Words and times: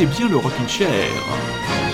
écoutez 0.00 0.18
bien 0.18 0.28
le 0.28 0.36
Rockin' 0.36 0.68
Chair. 0.68 1.89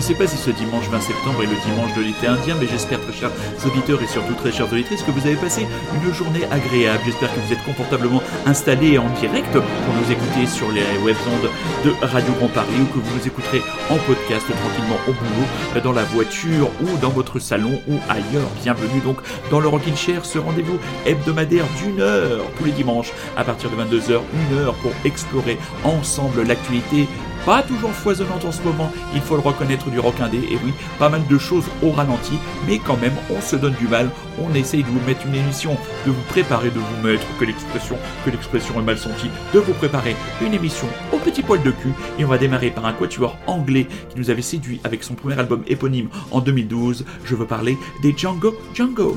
Ne 0.00 0.04
sais 0.06 0.14
pas 0.14 0.26
si 0.26 0.38
ce 0.38 0.50
dimanche 0.50 0.88
20 0.88 0.98
septembre 0.98 1.42
est 1.42 1.46
le 1.46 1.60
dimanche 1.66 1.94
de 1.94 2.00
l'été 2.00 2.26
indien, 2.26 2.56
mais 2.58 2.66
j'espère, 2.66 2.98
très 3.02 3.12
chers 3.12 3.30
auditeurs 3.66 4.02
et 4.02 4.06
surtout 4.06 4.32
très 4.32 4.50
chers 4.50 4.72
auditrices, 4.72 5.02
que 5.02 5.10
vous 5.10 5.26
avez 5.26 5.36
passé 5.36 5.66
une 5.94 6.14
journée 6.14 6.46
agréable. 6.50 7.02
J'espère 7.04 7.28
que 7.34 7.40
vous 7.40 7.52
êtes 7.52 7.62
confortablement 7.64 8.22
installés 8.46 8.96
en 8.96 9.10
direct 9.20 9.52
pour 9.52 9.94
nous 9.94 10.10
écouter 10.10 10.46
sur 10.46 10.70
les 10.70 10.84
webondes 11.04 11.50
de 11.84 11.92
Radio 12.00 12.32
Grand 12.38 12.48
Paris 12.48 12.80
ou 12.80 12.86
que 12.86 12.98
vous 12.98 13.14
nous 13.14 13.26
écouterez 13.26 13.60
en 13.90 13.96
podcast 13.96 14.46
tranquillement 14.46 14.96
au 15.06 15.12
boulot, 15.12 15.82
dans 15.84 15.92
la 15.92 16.04
voiture 16.04 16.70
ou 16.80 16.96
dans 17.02 17.10
votre 17.10 17.38
salon 17.38 17.78
ou 17.86 17.98
ailleurs. 18.08 18.48
Bienvenue 18.62 19.00
donc 19.04 19.18
dans 19.50 19.60
le 19.60 19.68
Rockin' 19.68 19.96
Chair, 19.96 20.24
ce 20.24 20.38
rendez-vous 20.38 20.78
hebdomadaire 21.04 21.66
d'une 21.76 22.00
heure 22.00 22.46
tous 22.56 22.64
les 22.64 22.72
dimanches 22.72 23.12
à 23.36 23.44
partir 23.44 23.68
de 23.68 23.76
22h, 23.76 24.20
une 24.32 24.58
heure 24.58 24.74
pour 24.76 24.92
explorer 25.04 25.58
ensemble 25.84 26.42
l'actualité 26.44 27.06
pas 27.44 27.62
toujours 27.62 27.92
foisonnante 27.92 28.44
en 28.44 28.52
ce 28.52 28.62
moment, 28.62 28.92
il 29.14 29.20
faut 29.20 29.34
le 29.34 29.42
reconnaître 29.42 29.90
du 29.90 29.98
rock 29.98 30.20
indé, 30.20 30.38
et 30.38 30.58
oui, 30.64 30.72
pas 30.98 31.08
mal 31.08 31.26
de 31.26 31.38
choses 31.38 31.64
au 31.82 31.90
ralenti, 31.90 32.38
mais 32.66 32.78
quand 32.78 32.96
même, 32.96 33.14
on 33.30 33.40
se 33.40 33.56
donne 33.56 33.74
du 33.74 33.88
mal, 33.88 34.10
on 34.38 34.54
essaye 34.54 34.82
de 34.82 34.88
vous 34.88 35.06
mettre 35.06 35.26
une 35.26 35.34
émission, 35.34 35.76
de 36.06 36.10
vous 36.10 36.22
préparer, 36.28 36.70
de 36.70 36.78
vous 36.78 37.06
mettre, 37.06 37.26
que 37.38 37.44
l'expression, 37.44 37.96
que 38.24 38.30
l'expression 38.30 38.78
est 38.78 38.84
mal 38.84 38.98
sentie, 38.98 39.30
de 39.54 39.58
vous 39.58 39.74
préparer 39.74 40.16
une 40.40 40.54
émission 40.54 40.88
au 41.12 41.18
petit 41.18 41.42
poil 41.42 41.62
de 41.62 41.70
cul, 41.70 41.92
et 42.18 42.24
on 42.24 42.28
va 42.28 42.38
démarrer 42.38 42.70
par 42.70 42.86
un 42.86 42.92
quatuor 42.92 43.36
anglais 43.46 43.86
qui 44.08 44.18
nous 44.18 44.30
avait 44.30 44.42
séduit 44.42 44.80
avec 44.84 45.02
son 45.02 45.14
premier 45.14 45.38
album 45.38 45.62
éponyme 45.66 46.08
en 46.30 46.40
2012, 46.40 47.04
je 47.24 47.34
veux 47.34 47.46
parler 47.46 47.78
des 48.02 48.14
Django 48.16 48.54
Django. 48.74 49.16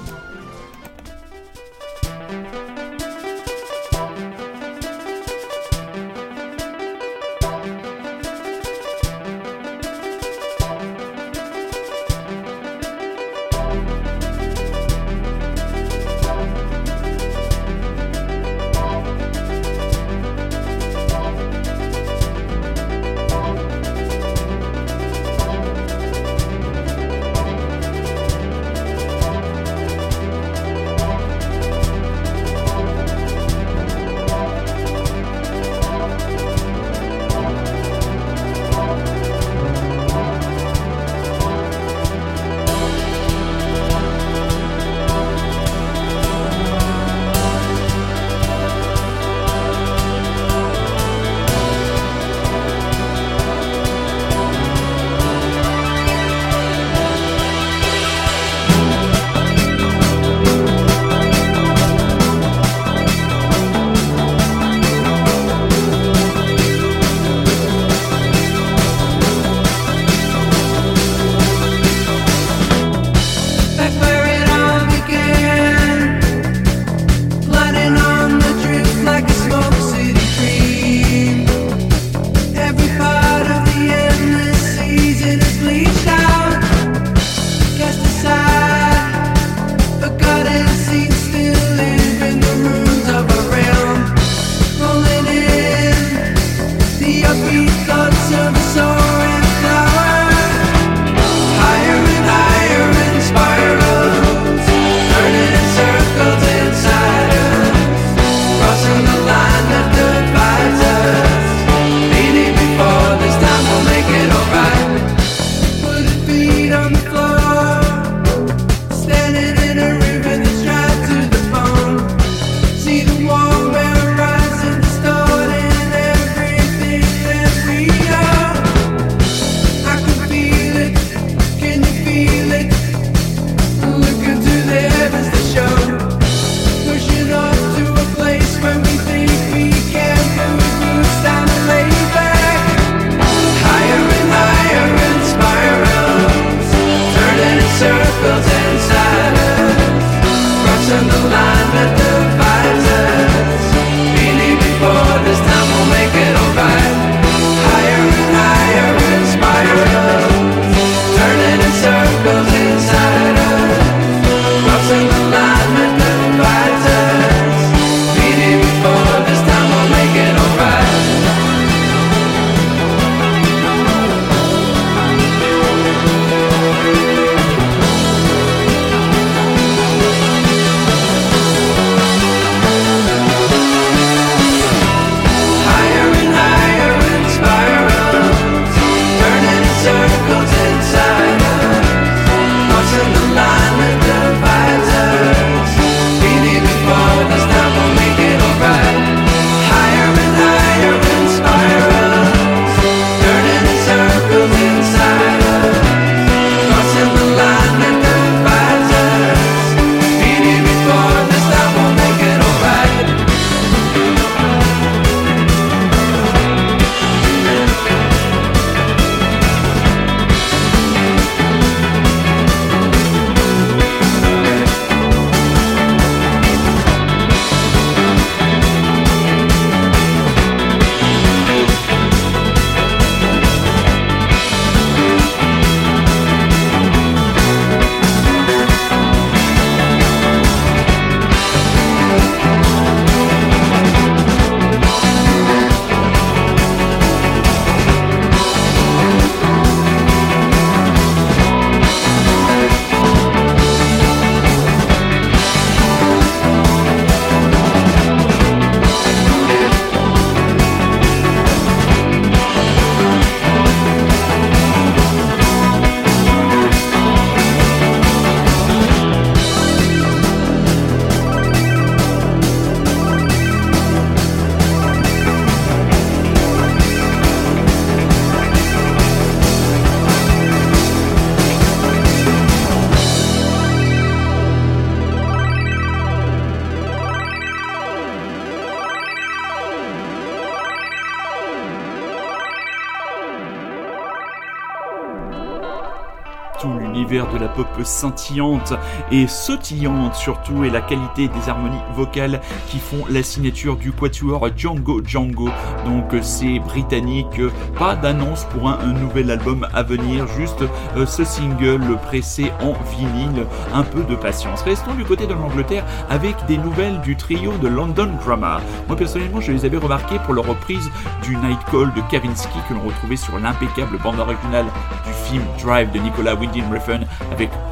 Pop 297.56 297.68
scintillante 297.84 298.74
et 299.12 299.28
sautillante 299.28 300.16
surtout 300.16 300.64
et 300.64 300.70
la 300.70 300.82
qualité 300.82 301.28
des 301.28 301.50
harmonies 301.50 301.78
vocales 301.96 302.42
qui 302.68 302.80
font 302.80 303.06
la 303.10 303.24
signature 303.24 303.76
du 303.76 303.92
quatuor 303.92 304.50
Django 304.56 305.02
Django. 305.04 305.50
Donc 305.86 306.16
c'est 306.22 306.60
britannique, 306.60 307.42
pas 307.78 307.96
d'annonce 307.96 308.46
pour 308.46 308.70
un, 308.70 308.78
nouvel 308.94 309.32
album 309.32 309.68
à 309.74 309.84
venir, 309.84 310.28
juste 310.38 310.64
euh, 310.98 311.06
ce 311.06 311.24
single 311.24 311.98
pressé 312.04 312.52
en 312.62 312.74
vinyle, 312.96 313.46
un 313.74 313.84
peu 313.84 314.04
de 314.04 314.16
patience. 314.16 314.62
Restons 314.62 314.94
du 314.94 315.04
côté 315.04 315.26
de 315.26 315.34
l'Angleterre 315.34 315.86
avec 316.10 316.36
des 316.48 316.58
nouvelles 316.58 317.02
du 317.02 317.16
trio 317.16 317.54
de 317.58 317.68
London 317.68 318.10
Grammar. 318.24 318.62
Moi 318.88 318.98
personnellement 318.98 319.42
je 319.42 319.52
les 319.52 319.66
avais 319.66 319.78
remarqués 319.78 320.20
pour 320.26 320.34
leur 320.34 320.46
reprise 320.46 320.90
du 321.24 321.36
Night 321.38 321.60
Call 321.72 321.94
de 321.94 322.02
Kavinsky 322.10 322.60
que 322.68 322.74
l'on 322.74 322.82
retrouvait 322.82 323.16
sur 323.16 323.38
l'impeccable 323.40 323.98
bande 323.98 324.20
originale 324.20 324.66
du 325.06 325.14
film 325.30 325.44
Drive 325.64 325.92
de 325.92 326.00
Nicolas 326.00 326.36
Winding 326.36 326.66
Refn 326.72 327.06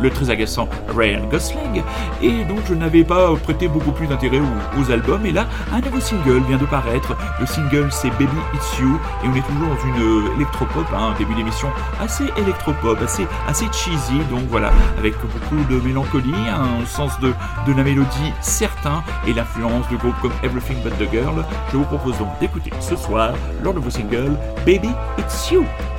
le 0.01 0.09
très 0.09 0.29
agaçant 0.29 0.67
Ryan 0.95 1.21
Gosling. 1.29 1.83
Et 2.21 2.43
donc 2.45 2.59
je 2.67 2.73
n'avais 2.73 3.03
pas 3.03 3.33
prêté 3.35 3.67
beaucoup 3.67 3.91
plus 3.91 4.07
d'intérêt 4.07 4.41
aux, 4.77 4.91
albums. 4.91 5.25
Et 5.25 5.31
là, 5.31 5.47
un 5.71 5.79
nouveau 5.79 5.99
single 5.99 6.41
vient 6.47 6.57
de 6.57 6.65
paraître. 6.65 7.15
Le 7.39 7.45
single 7.45 7.87
c'est 7.91 8.09
Baby 8.11 8.37
It's 8.53 8.79
You. 8.79 8.99
Et 9.23 9.27
on 9.27 9.35
est 9.35 9.41
toujours 9.41 9.69
dans 9.69 9.85
une 9.87 10.35
électropop, 10.35 10.85
hein, 10.93 11.13
début 11.17 11.35
d'émission 11.35 11.69
assez 11.99 12.25
électropop, 12.37 12.99
assez, 13.01 13.25
assez 13.47 13.65
cheesy. 13.71 14.19
Donc 14.29 14.41
voilà, 14.49 14.71
avec 14.97 15.13
beaucoup 15.21 15.63
de 15.69 15.79
mélancolie, 15.79 16.33
un 16.49 16.85
sens 16.85 17.19
de, 17.19 17.33
de 17.67 17.77
la 17.77 17.83
mélodie 17.83 18.33
certain 18.41 19.03
et 19.27 19.33
l'influence 19.33 19.87
de 19.89 19.95
groupes 19.95 20.19
comme 20.21 20.33
Everything 20.43 20.81
But 20.83 20.97
The 20.97 21.11
Girl. 21.11 21.45
Je 21.71 21.77
vous 21.77 21.85
propose 21.85 22.17
donc 22.17 22.37
d'écouter 22.39 22.71
ce 22.79 22.95
soir 22.95 23.33
leur 23.63 23.73
nouveau 23.73 23.89
single 23.89 24.37
Baby 24.65 24.89
It's 25.17 25.49
You. 25.49 25.61
you 25.61 25.90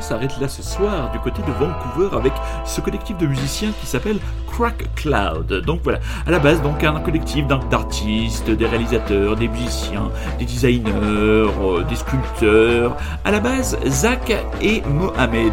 s'arrête 0.00 0.40
là 0.40 0.48
ce 0.48 0.62
soir 0.62 1.10
du 1.12 1.18
côté 1.20 1.40
de 1.42 1.52
Vancouver 1.52 2.16
avec 2.16 2.32
ce 2.64 2.80
collectif 2.80 3.16
de 3.18 3.26
musiciens 3.26 3.70
qui 3.80 3.86
s'appelle 3.86 4.18
Crack 4.50 4.92
Cloud. 4.96 5.62
Donc 5.64 5.80
voilà, 5.84 6.00
à 6.26 6.30
la 6.30 6.38
base 6.38 6.60
donc 6.62 6.82
un 6.82 6.98
collectif 7.00 7.46
d'artistes, 7.46 8.50
des 8.50 8.66
réalisateurs, 8.66 9.36
des 9.36 9.48
musiciens, 9.48 10.10
des 10.38 10.44
designers, 10.44 10.92
euh, 10.92 11.84
des 11.88 11.94
sculpteurs. 11.94 12.96
À 13.24 13.30
la 13.30 13.40
base, 13.40 13.78
Zach 13.86 14.32
et 14.60 14.82
Mohamed, 14.82 15.52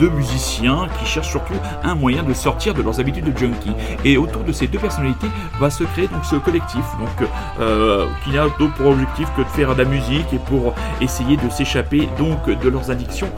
deux 0.00 0.10
musiciens 0.10 0.88
qui 0.98 1.06
cherchent 1.06 1.30
surtout 1.30 1.54
un 1.84 1.94
moyen 1.94 2.22
de 2.22 2.34
sortir 2.34 2.74
de 2.74 2.82
leurs 2.82 2.98
habitudes 2.98 3.32
de 3.32 3.38
junkie. 3.38 3.72
Et 4.04 4.16
autour 4.16 4.42
de 4.42 4.52
ces 4.52 4.66
deux 4.66 4.78
personnalités 4.78 5.28
va 5.60 5.70
se 5.70 5.84
créer 5.84 6.08
donc 6.08 6.24
ce 6.24 6.36
collectif, 6.36 6.84
donc 6.98 7.28
euh, 7.60 8.06
qui 8.24 8.30
n'a 8.30 8.42
d'autre 8.58 8.74
pour 8.74 8.90
objectif 8.90 9.28
que 9.36 9.42
de 9.42 9.48
faire 9.48 9.74
de 9.74 9.82
la 9.82 9.88
musique 9.88 10.32
et 10.32 10.38
pour 10.38 10.74
essayer 11.00 11.36
de 11.36 11.48
s'échapper 11.48 12.08
donc 12.18 12.50
de 12.50 12.68
leurs 12.68 12.90
addictions 12.90 13.30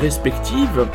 respectives. 0.00 0.88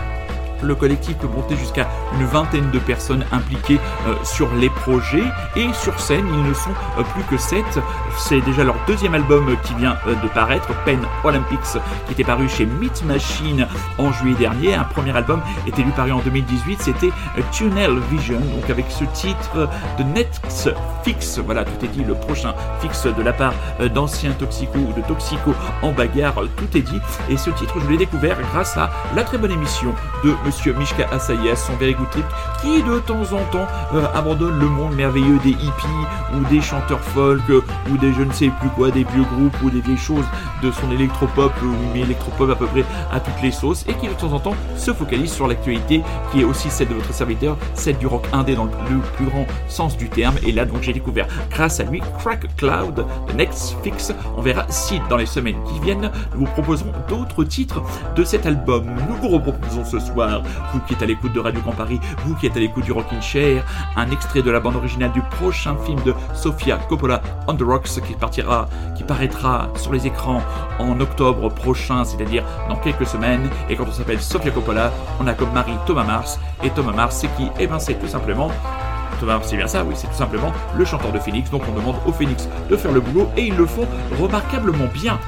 Le 0.63 0.75
collectif 0.75 1.17
peut 1.17 1.27
monter 1.27 1.57
jusqu'à 1.57 1.89
une 2.17 2.25
vingtaine 2.25 2.71
de 2.71 2.79
personnes 2.79 3.25
impliquées 3.31 3.79
euh, 4.07 4.15
sur 4.23 4.53
les 4.55 4.69
projets 4.69 5.23
et 5.55 5.67
sur 5.73 5.99
scène, 5.99 6.25
ils 6.31 6.43
ne 6.43 6.53
sont 6.53 6.71
euh, 6.97 7.03
plus 7.13 7.23
que 7.23 7.37
sept. 7.37 7.79
C'est 8.17 8.39
déjà 8.41 8.63
leur 8.63 8.75
deuxième 8.87 9.13
album 9.13 9.55
qui 9.63 9.73
vient 9.75 9.97
euh, 10.07 10.15
de 10.15 10.27
paraître, 10.29 10.69
Pen 10.85 10.99
Olympics, 11.23 11.59
qui 12.07 12.13
était 12.13 12.23
paru 12.23 12.47
chez 12.47 12.65
Meat 12.65 13.03
Machine 13.03 13.67
en 13.97 14.11
juillet 14.13 14.37
dernier. 14.37 14.73
Un 14.75 14.85
premier 14.85 15.15
album 15.15 15.41
était 15.67 15.81
lui 15.81 15.91
paru 15.91 16.13
en 16.13 16.19
2018, 16.19 16.81
c'était 16.81 17.11
Tunnel 17.51 17.99
Vision, 18.09 18.39
donc 18.39 18.69
avec 18.69 18.85
ce 18.89 19.03
titre 19.05 19.67
de 19.97 20.03
Netflix. 20.03 21.39
Voilà, 21.39 21.65
tout 21.65 21.85
est 21.85 21.89
dit, 21.89 22.03
le 22.03 22.13
prochain 22.13 22.53
fixe 22.79 23.05
de 23.05 23.21
la 23.21 23.33
part 23.33 23.53
d'anciens 23.93 24.31
Toxico 24.31 24.79
ou 24.79 24.93
de 24.93 25.05
Toxico 25.05 25.53
en 25.81 25.91
bagarre, 25.91 26.35
tout 26.55 26.77
est 26.77 26.81
dit. 26.81 27.01
Et 27.29 27.37
ce 27.37 27.49
titre, 27.49 27.75
je 27.81 27.89
l'ai 27.89 27.97
découvert 27.97 28.37
grâce 28.53 28.77
à 28.77 28.89
la 29.15 29.23
très 29.23 29.37
bonne 29.37 29.51
émission 29.51 29.93
de 30.23 30.33
monsieur 30.45 30.52
Mishka 30.77 31.07
Asayas, 31.11 31.55
son 31.55 31.73
Very 31.73 31.93
Good 31.93 32.09
Trip, 32.11 32.25
qui 32.61 32.81
de 32.83 32.99
temps 32.99 33.21
en 33.33 33.43
temps 33.51 33.67
euh, 33.93 34.05
abandonne 34.13 34.59
le 34.59 34.67
monde 34.67 34.95
merveilleux 34.95 35.39
des 35.43 35.51
hippies 35.51 36.07
ou 36.35 36.43
des 36.49 36.61
chanteurs 36.61 36.99
folk 36.99 37.41
ou 37.91 37.97
des 37.97 38.13
je 38.13 38.21
ne 38.21 38.31
sais 38.31 38.49
plus 38.59 38.69
quoi, 38.69 38.91
des 38.91 39.03
vieux 39.03 39.23
groupes 39.23 39.55
ou 39.63 39.69
des 39.69 39.81
vieilles 39.81 39.97
choses 39.97 40.25
de 40.61 40.71
son 40.71 40.91
électropop 40.91 41.51
ou 41.61 41.73
mais 41.93 42.01
électropop 42.01 42.49
à 42.49 42.55
peu 42.55 42.67
près 42.67 42.85
à 43.11 43.19
toutes 43.19 43.41
les 43.41 43.51
sauces 43.51 43.85
et 43.87 43.93
qui 43.93 44.07
de 44.07 44.13
temps 44.13 44.31
en 44.33 44.39
temps 44.39 44.55
se 44.77 44.93
focalise 44.93 45.31
sur 45.31 45.47
l'actualité 45.47 46.01
qui 46.31 46.41
est 46.41 46.43
aussi 46.43 46.69
celle 46.69 46.89
de 46.89 46.93
votre 46.93 47.13
serviteur, 47.13 47.57
celle 47.73 47.97
du 47.97 48.07
rock 48.07 48.25
indé 48.31 48.55
dans 48.55 48.65
le 48.65 48.71
plus, 49.15 49.25
grand 49.25 49.45
sens 49.67 49.97
du 49.97 50.09
terme. 50.09 50.35
Et 50.45 50.51
là 50.51 50.65
donc 50.65 50.81
j'ai 50.81 50.93
découvert 50.93 51.27
grâce 51.49 51.79
à 51.79 51.83
lui 51.83 52.01
Crack 52.19 52.55
Cloud, 52.55 53.05
The 53.27 53.35
Next 53.35 53.75
Fix. 53.83 54.13
On 54.37 54.41
verra 54.41 54.65
si 54.69 55.01
dans 55.09 55.17
les 55.17 55.25
semaines 55.25 55.61
qui 55.65 55.79
viennent 55.79 56.11
nous 56.35 56.45
vous 56.45 56.51
proposerons 56.51 56.91
d'autres 57.07 57.43
titres 57.43 57.81
de 58.15 58.23
cet 58.23 58.45
album. 58.45 58.85
Nous 59.09 59.15
vous 59.15 59.29
reproposons 59.29 59.85
ce 59.85 59.99
soir 59.99 60.32
vous 60.71 60.79
qui 60.81 60.93
êtes 60.93 61.01
à 61.01 61.05
l'écoute 61.05 61.33
de 61.33 61.39
Radio 61.39 61.61
Grand 61.61 61.73
Paris, 61.73 61.99
vous 62.25 62.35
qui 62.35 62.47
êtes 62.47 62.57
à 62.57 62.59
l'écoute 62.59 62.83
du 62.83 62.91
Rockin' 62.91 63.21
Chair, 63.21 63.63
un 63.95 64.09
extrait 64.11 64.41
de 64.41 64.51
la 64.51 64.59
bande 64.59 64.75
originale 64.75 65.11
du 65.11 65.21
prochain 65.21 65.75
film 65.85 66.01
de 66.03 66.13
Sofia 66.33 66.77
Coppola, 66.89 67.21
On 67.47 67.55
the 67.55 67.61
Rocks, 67.61 68.01
qui 68.05 68.13
partira, 68.13 68.67
qui 68.95 69.03
paraîtra 69.03 69.69
sur 69.75 69.93
les 69.93 70.07
écrans 70.07 70.41
en 70.79 70.99
octobre 70.99 71.49
prochain, 71.49 72.03
c'est-à-dire 72.03 72.43
dans 72.69 72.77
quelques 72.77 73.07
semaines. 73.07 73.49
Et 73.69 73.75
quand 73.75 73.85
on 73.87 73.91
s'appelle 73.91 74.21
Sofia 74.21 74.51
Coppola, 74.51 74.91
on 75.19 75.27
a 75.27 75.33
comme 75.33 75.51
mari 75.51 75.73
Thomas 75.85 76.03
Mars. 76.03 76.39
Et 76.63 76.69
Thomas 76.69 76.93
Mars, 76.93 77.17
c'est 77.19 77.35
qui? 77.35 77.49
Eh 77.59 77.67
ben, 77.67 77.79
c'est 77.79 77.95
tout 77.95 78.07
simplement 78.07 78.51
c'est 79.43 79.57
bien 79.57 79.67
ça, 79.67 79.83
oui, 79.83 79.93
c'est 79.95 80.07
tout 80.07 80.17
simplement 80.17 80.51
le 80.75 80.85
chanteur 80.85 81.11
de 81.11 81.19
Phoenix. 81.19 81.49
Donc 81.49 81.63
on 81.69 81.73
demande 81.73 81.95
au 82.05 82.11
Phoenix 82.11 82.47
de 82.69 82.75
faire 82.75 82.91
le 82.91 82.99
boulot 82.99 83.29
et 83.37 83.47
ils 83.47 83.55
le 83.55 83.65
font 83.65 83.87
remarquablement 84.19 84.87
bien. 84.93 85.19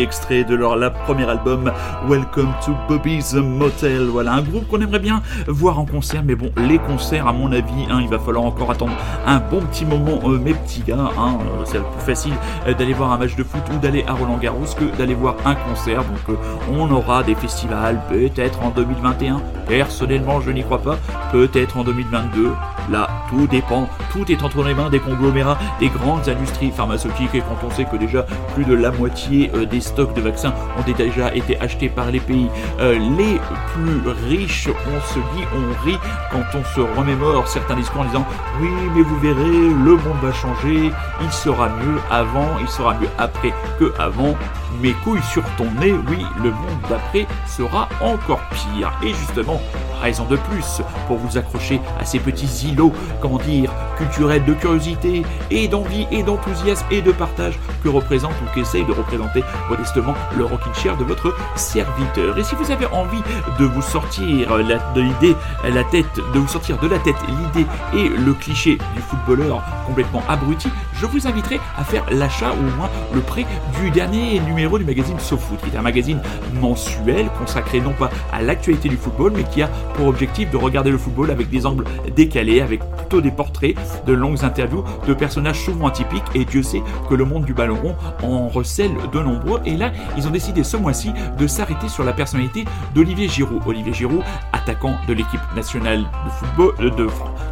Extrait 0.00 0.44
de 0.44 0.54
leur 0.54 0.76
la 0.76 0.90
premier 0.90 1.28
album 1.28 1.72
Welcome 2.08 2.52
to 2.64 2.72
Bobby's 2.88 3.34
Motel. 3.34 4.04
Voilà, 4.04 4.34
un 4.34 4.42
groupe 4.42 4.68
qu'on 4.68 4.80
aimerait 4.80 5.00
bien 5.00 5.20
voir 5.48 5.80
en 5.80 5.84
concert, 5.84 6.22
mais 6.24 6.36
bon, 6.36 6.52
les 6.56 6.78
concerts, 6.78 7.26
à 7.26 7.32
mon 7.32 7.50
avis, 7.50 7.86
hein, 7.90 7.98
il 8.00 8.08
va 8.08 8.18
falloir 8.20 8.44
encore 8.44 8.70
attendre 8.70 8.92
un 9.26 9.38
bon 9.40 9.60
petit 9.62 9.84
moment, 9.84 10.20
euh, 10.24 10.38
mes 10.38 10.54
petits 10.54 10.82
gars. 10.82 11.10
Hein, 11.18 11.38
euh, 11.40 11.64
c'est 11.64 11.82
plus 11.82 12.06
facile 12.06 12.34
euh, 12.68 12.74
d'aller 12.74 12.92
voir 12.92 13.10
un 13.10 13.18
match 13.18 13.34
de 13.34 13.42
foot 13.42 13.62
ou 13.74 13.78
d'aller 13.78 14.04
à 14.06 14.12
Roland 14.12 14.38
Garros 14.38 14.64
que 14.78 14.96
d'aller 14.96 15.14
voir 15.14 15.34
un 15.44 15.56
concert. 15.56 16.04
Donc, 16.04 16.38
on 16.72 16.90
aura 16.92 17.24
des 17.24 17.34
festivals 17.34 18.00
peut-être 18.08 18.62
en 18.62 18.70
2021. 18.70 19.42
Personnellement, 19.66 20.40
je 20.40 20.50
n'y 20.50 20.62
crois 20.62 20.82
pas. 20.82 20.98
Peut-être 21.32 21.76
en 21.78 21.84
2022. 21.84 22.52
Là, 22.90 23.08
tout 23.28 23.46
dépend. 23.46 23.88
Tout 24.12 24.30
est 24.30 24.42
entre 24.42 24.62
les 24.64 24.74
mains 24.74 24.90
des 24.90 25.00
conglomérats, 25.00 25.58
des 25.80 25.88
grandes 25.88 26.28
industries 26.28 26.70
pharmaceutiques. 26.70 27.34
Et 27.34 27.40
quand 27.40 27.66
on 27.66 27.70
sait 27.70 27.84
que 27.84 27.96
déjà 27.96 28.24
plus 28.54 28.64
de 28.64 28.74
la 28.74 28.90
moitié 28.90 29.50
euh, 29.54 29.66
des 29.66 29.80
stocks 29.80 30.14
de 30.14 30.20
vaccins 30.20 30.54
ont 30.78 30.92
déjà 30.92 31.34
été 31.34 31.60
achetés 31.60 31.88
par 31.88 32.10
les 32.10 32.20
pays 32.20 32.48
euh, 32.80 32.98
les 33.16 33.40
plus 33.74 34.10
riches, 34.28 34.68
on 34.68 35.00
se 35.12 35.18
dit, 35.18 35.44
on 35.54 35.84
rit 35.84 35.98
quand 36.30 36.58
on 36.58 36.64
se 36.74 36.80
remémore 36.98 37.46
certains 37.48 37.76
discours 37.76 38.02
en 38.02 38.04
disant 38.04 38.26
oui, 38.60 38.70
mais 38.94 39.02
vous 39.02 39.18
verrez, 39.18 39.34
le 39.34 39.92
monde 39.92 40.18
va 40.22 40.32
changer, 40.32 40.90
il 41.20 41.32
sera 41.32 41.68
mieux 41.68 41.98
avant, 42.10 42.58
il 42.60 42.68
sera 42.68 42.94
mieux 42.94 43.08
après 43.18 43.52
que 43.78 43.92
avant 43.98 44.34
mes 44.80 44.92
couilles 44.92 45.22
sur 45.22 45.42
ton 45.56 45.70
nez, 45.80 45.92
oui, 46.08 46.24
le 46.42 46.50
monde 46.50 46.80
d'après 46.88 47.26
sera 47.46 47.88
encore 48.00 48.40
pire. 48.50 48.92
Et 49.02 49.08
justement, 49.08 49.60
raison 50.00 50.24
de 50.24 50.36
plus 50.36 50.82
pour 51.06 51.16
vous 51.16 51.38
accrocher 51.38 51.80
à 52.00 52.04
ces 52.04 52.18
petits 52.18 52.68
îlots, 52.68 52.92
comment 53.20 53.38
dire, 53.38 53.70
culturels 53.96 54.44
de 54.44 54.54
curiosité 54.54 55.22
et 55.50 55.68
d'envie 55.68 56.06
et 56.10 56.22
d'enthousiasme 56.22 56.86
et 56.90 57.02
de 57.02 57.12
partage 57.12 57.58
que 57.82 57.88
représente 57.88 58.32
ou 58.42 58.54
qu'essaye 58.54 58.84
de 58.84 58.92
représenter 58.92 59.42
modestement 59.68 60.14
le 60.36 60.44
rocking 60.44 60.74
chair 60.74 60.96
de 60.96 61.04
votre 61.04 61.34
serviteur. 61.56 62.38
Et 62.38 62.44
si 62.44 62.54
vous 62.54 62.70
avez 62.70 62.86
envie 62.86 63.22
de 63.58 63.64
vous 63.64 63.82
sortir 63.82 64.56
de 64.56 65.34
la 65.68 65.84
tête, 65.84 66.06
de 66.34 66.38
vous 66.38 66.48
sortir 66.48 66.78
de 66.78 66.88
la 66.88 66.98
tête 66.98 67.16
l'idée 67.28 67.66
et 67.94 68.08
le 68.08 68.32
cliché 68.34 68.78
du 68.94 69.02
footballeur 69.02 69.62
complètement 69.86 70.22
abruti, 70.28 70.68
je 70.94 71.06
vous 71.06 71.26
inviterai 71.26 71.60
à 71.76 71.84
faire 71.84 72.04
l'achat 72.10 72.52
ou 72.52 72.68
au 72.68 72.76
moins 72.76 72.90
le 73.14 73.20
prêt 73.20 73.46
du 73.80 73.90
dernier 73.90 74.40
numéro 74.40 74.78
du 74.78 74.84
magazine 74.84 75.18
SoFoot, 75.18 75.60
qui 75.60 75.70
est 75.74 75.78
un 75.78 75.82
magazine 75.82 76.20
mensuel 76.60 77.28
consacré 77.38 77.80
non 77.80 77.92
pas 77.92 78.10
à 78.32 78.42
l'actualité 78.42 78.88
du 78.88 78.96
football, 78.96 79.32
mais 79.34 79.44
qui 79.44 79.62
a 79.62 79.70
objectif 80.06 80.50
de 80.50 80.56
regarder 80.56 80.90
le 80.90 80.98
football 80.98 81.30
avec 81.30 81.50
des 81.50 81.66
angles 81.66 81.84
décalés, 82.14 82.60
avec 82.60 82.80
plutôt 82.96 83.20
des 83.20 83.30
portraits, 83.30 83.74
de 84.06 84.12
longues 84.12 84.44
interviews 84.44 84.84
de 85.06 85.14
personnages 85.14 85.60
souvent 85.64 85.88
atypiques, 85.88 86.22
et 86.34 86.44
Dieu 86.44 86.62
sait 86.62 86.82
que 87.08 87.14
le 87.14 87.24
monde 87.24 87.44
du 87.44 87.54
ballon 87.54 87.76
rond 87.76 87.96
en 88.22 88.48
recèle 88.48 88.92
de 89.12 89.20
nombreux. 89.20 89.60
Et 89.64 89.76
là, 89.76 89.92
ils 90.16 90.26
ont 90.26 90.30
décidé 90.30 90.64
ce 90.64 90.76
mois-ci 90.76 91.12
de 91.38 91.46
s'arrêter 91.46 91.88
sur 91.88 92.04
la 92.04 92.12
personnalité 92.12 92.64
d'Olivier 92.94 93.28
Giroud. 93.28 93.62
Olivier 93.66 93.92
Giroud, 93.92 94.22
attaquant 94.52 94.96
de 95.06 95.14
l'équipe 95.14 95.40
nationale 95.56 96.00
de 96.00 96.30
football, 96.30 96.74
euh, 96.80 96.90
de, 96.90 97.06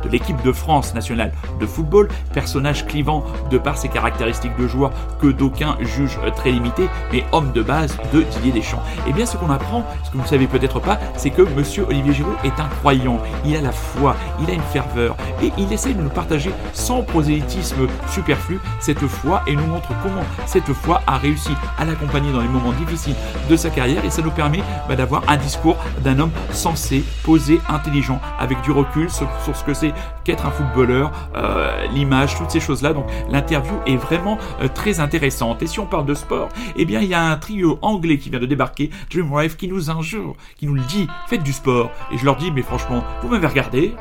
de 0.05 0.09
l'équipe 0.11 0.41
de 0.43 0.53
France 0.53 0.95
nationale 0.95 1.33
de 1.61 1.67
football, 1.67 2.09
personnage 2.33 2.87
clivant 2.87 3.25
de 3.51 3.59
par 3.59 3.77
ses 3.79 3.89
caractéristiques 3.89 4.57
de 4.59 4.67
joueur 4.67 4.93
que 5.21 5.29
d'aucuns 5.29 5.77
jugent 5.81 6.19
très 6.35 6.51
limitées, 6.51 6.89
mais 7.13 7.25
homme 7.33 7.53
de 7.53 7.63
base 7.63 7.97
de 8.13 8.23
Didier 8.23 8.53
Deschamps. 8.53 8.83
Et 9.07 9.11
eh 9.11 9.13
bien 9.13 9.27
ce 9.27 9.37
qu'on 9.37 9.51
apprend, 9.51 9.85
ce 10.05 10.11
que 10.11 10.17
vous 10.17 10.23
ne 10.23 10.29
savez 10.29 10.47
peut-être 10.47 10.81
pas, 10.81 10.99
c'est 11.17 11.31
que 11.31 11.43
monsieur 11.43 11.87
Olivier 11.89 12.13
Giroud 12.13 12.36
est 12.45 12.61
un 12.61 12.69
croyant, 12.81 13.19
il 13.45 13.57
a 13.57 13.61
la 13.61 13.73
foi, 13.73 14.17
il 14.41 14.51
a 14.51 14.55
une 14.55 14.61
ferveur, 14.63 15.17
et 15.43 15.53
il 15.59 15.73
essaie 15.73 15.95
de 15.95 16.03
nous 16.03 16.11
partager 16.11 16.51
sans 16.73 17.03
prosélytisme 17.03 17.87
superflu 18.09 18.59
cette 18.81 19.07
foi 19.07 19.43
et 19.47 19.55
nous 19.57 19.67
montre 19.67 19.89
comment 20.03 20.25
cette 20.47 20.73
foi 20.73 21.03
a 21.07 21.19
réussi 21.19 21.53
à 21.79 21.85
l'accompagner 21.85 22.33
dans 22.33 22.41
les 22.41 22.49
moments 22.49 22.73
difficiles 22.73 23.15
de 23.49 23.57
sa 23.57 23.71
carrière 23.71 24.05
et 24.05 24.11
ça 24.11 24.23
nous 24.23 24.31
permet 24.31 24.63
bah, 24.89 24.97
d'avoir 24.97 25.29
un 25.29 25.37
discours 25.37 25.77
d'un 26.03 26.19
homme 26.19 26.31
sensé, 26.53 27.05
posé, 27.23 27.61
intelligent, 27.69 28.21
avec 28.39 28.61
du 28.63 28.71
recul 28.71 29.11
sur, 29.11 29.29
ce 29.55 29.65
que 29.65 29.75
c'est 29.75 29.93
qu'être 30.25 30.47
un 30.47 30.51
footballeur, 30.51 31.13
euh, 31.37 31.87
l'image, 31.93 32.37
toutes 32.37 32.51
ces 32.51 32.61
choses-là. 32.61 32.93
Donc 32.93 33.07
l'interview 33.31 33.75
est 33.87 33.97
vraiment 33.97 34.39
euh, 34.61 34.69
très 34.69 35.01
intéressante. 35.01 35.63
Et 35.63 35.67
si 35.67 35.81
on 35.81 35.87
parle 35.87 36.07
de 36.07 36.15
sport, 36.15 36.49
eh 36.77 36.85
bien 36.85 37.01
il 37.01 37.09
y 37.09 37.15
a 37.15 37.23
un 37.23 37.37
trio 37.37 37.79
anglais 37.83 38.19
qui 38.19 38.31
vient 38.31 38.41
de 38.41 38.47
débarquer, 38.47 38.91
Dream 39.11 39.33
qui 39.57 39.69
nous 39.69 39.91
injure, 39.91 40.35
qui 40.57 40.67
nous 40.67 40.75
le 40.75 40.83
dit, 40.83 41.07
faites 41.27 41.43
du 41.43 41.53
sport. 41.53 41.91
Et 42.13 42.19
je 42.19 42.26
leur 42.27 42.37
dis, 42.37 42.51
mais 42.51 42.63
franchement, 42.63 43.05
vous 43.23 43.29
m'avez 43.29 43.47
regardé. 43.47 43.97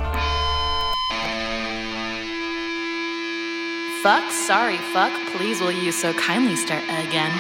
Fuck, 4.01 4.23
sorry, 4.31 4.77
fuck, 4.93 5.11
please 5.35 5.61
will 5.61 5.71
you 5.71 5.91
so 5.91 6.11
kindly 6.13 6.55
start 6.55 6.83
again? 7.07 7.31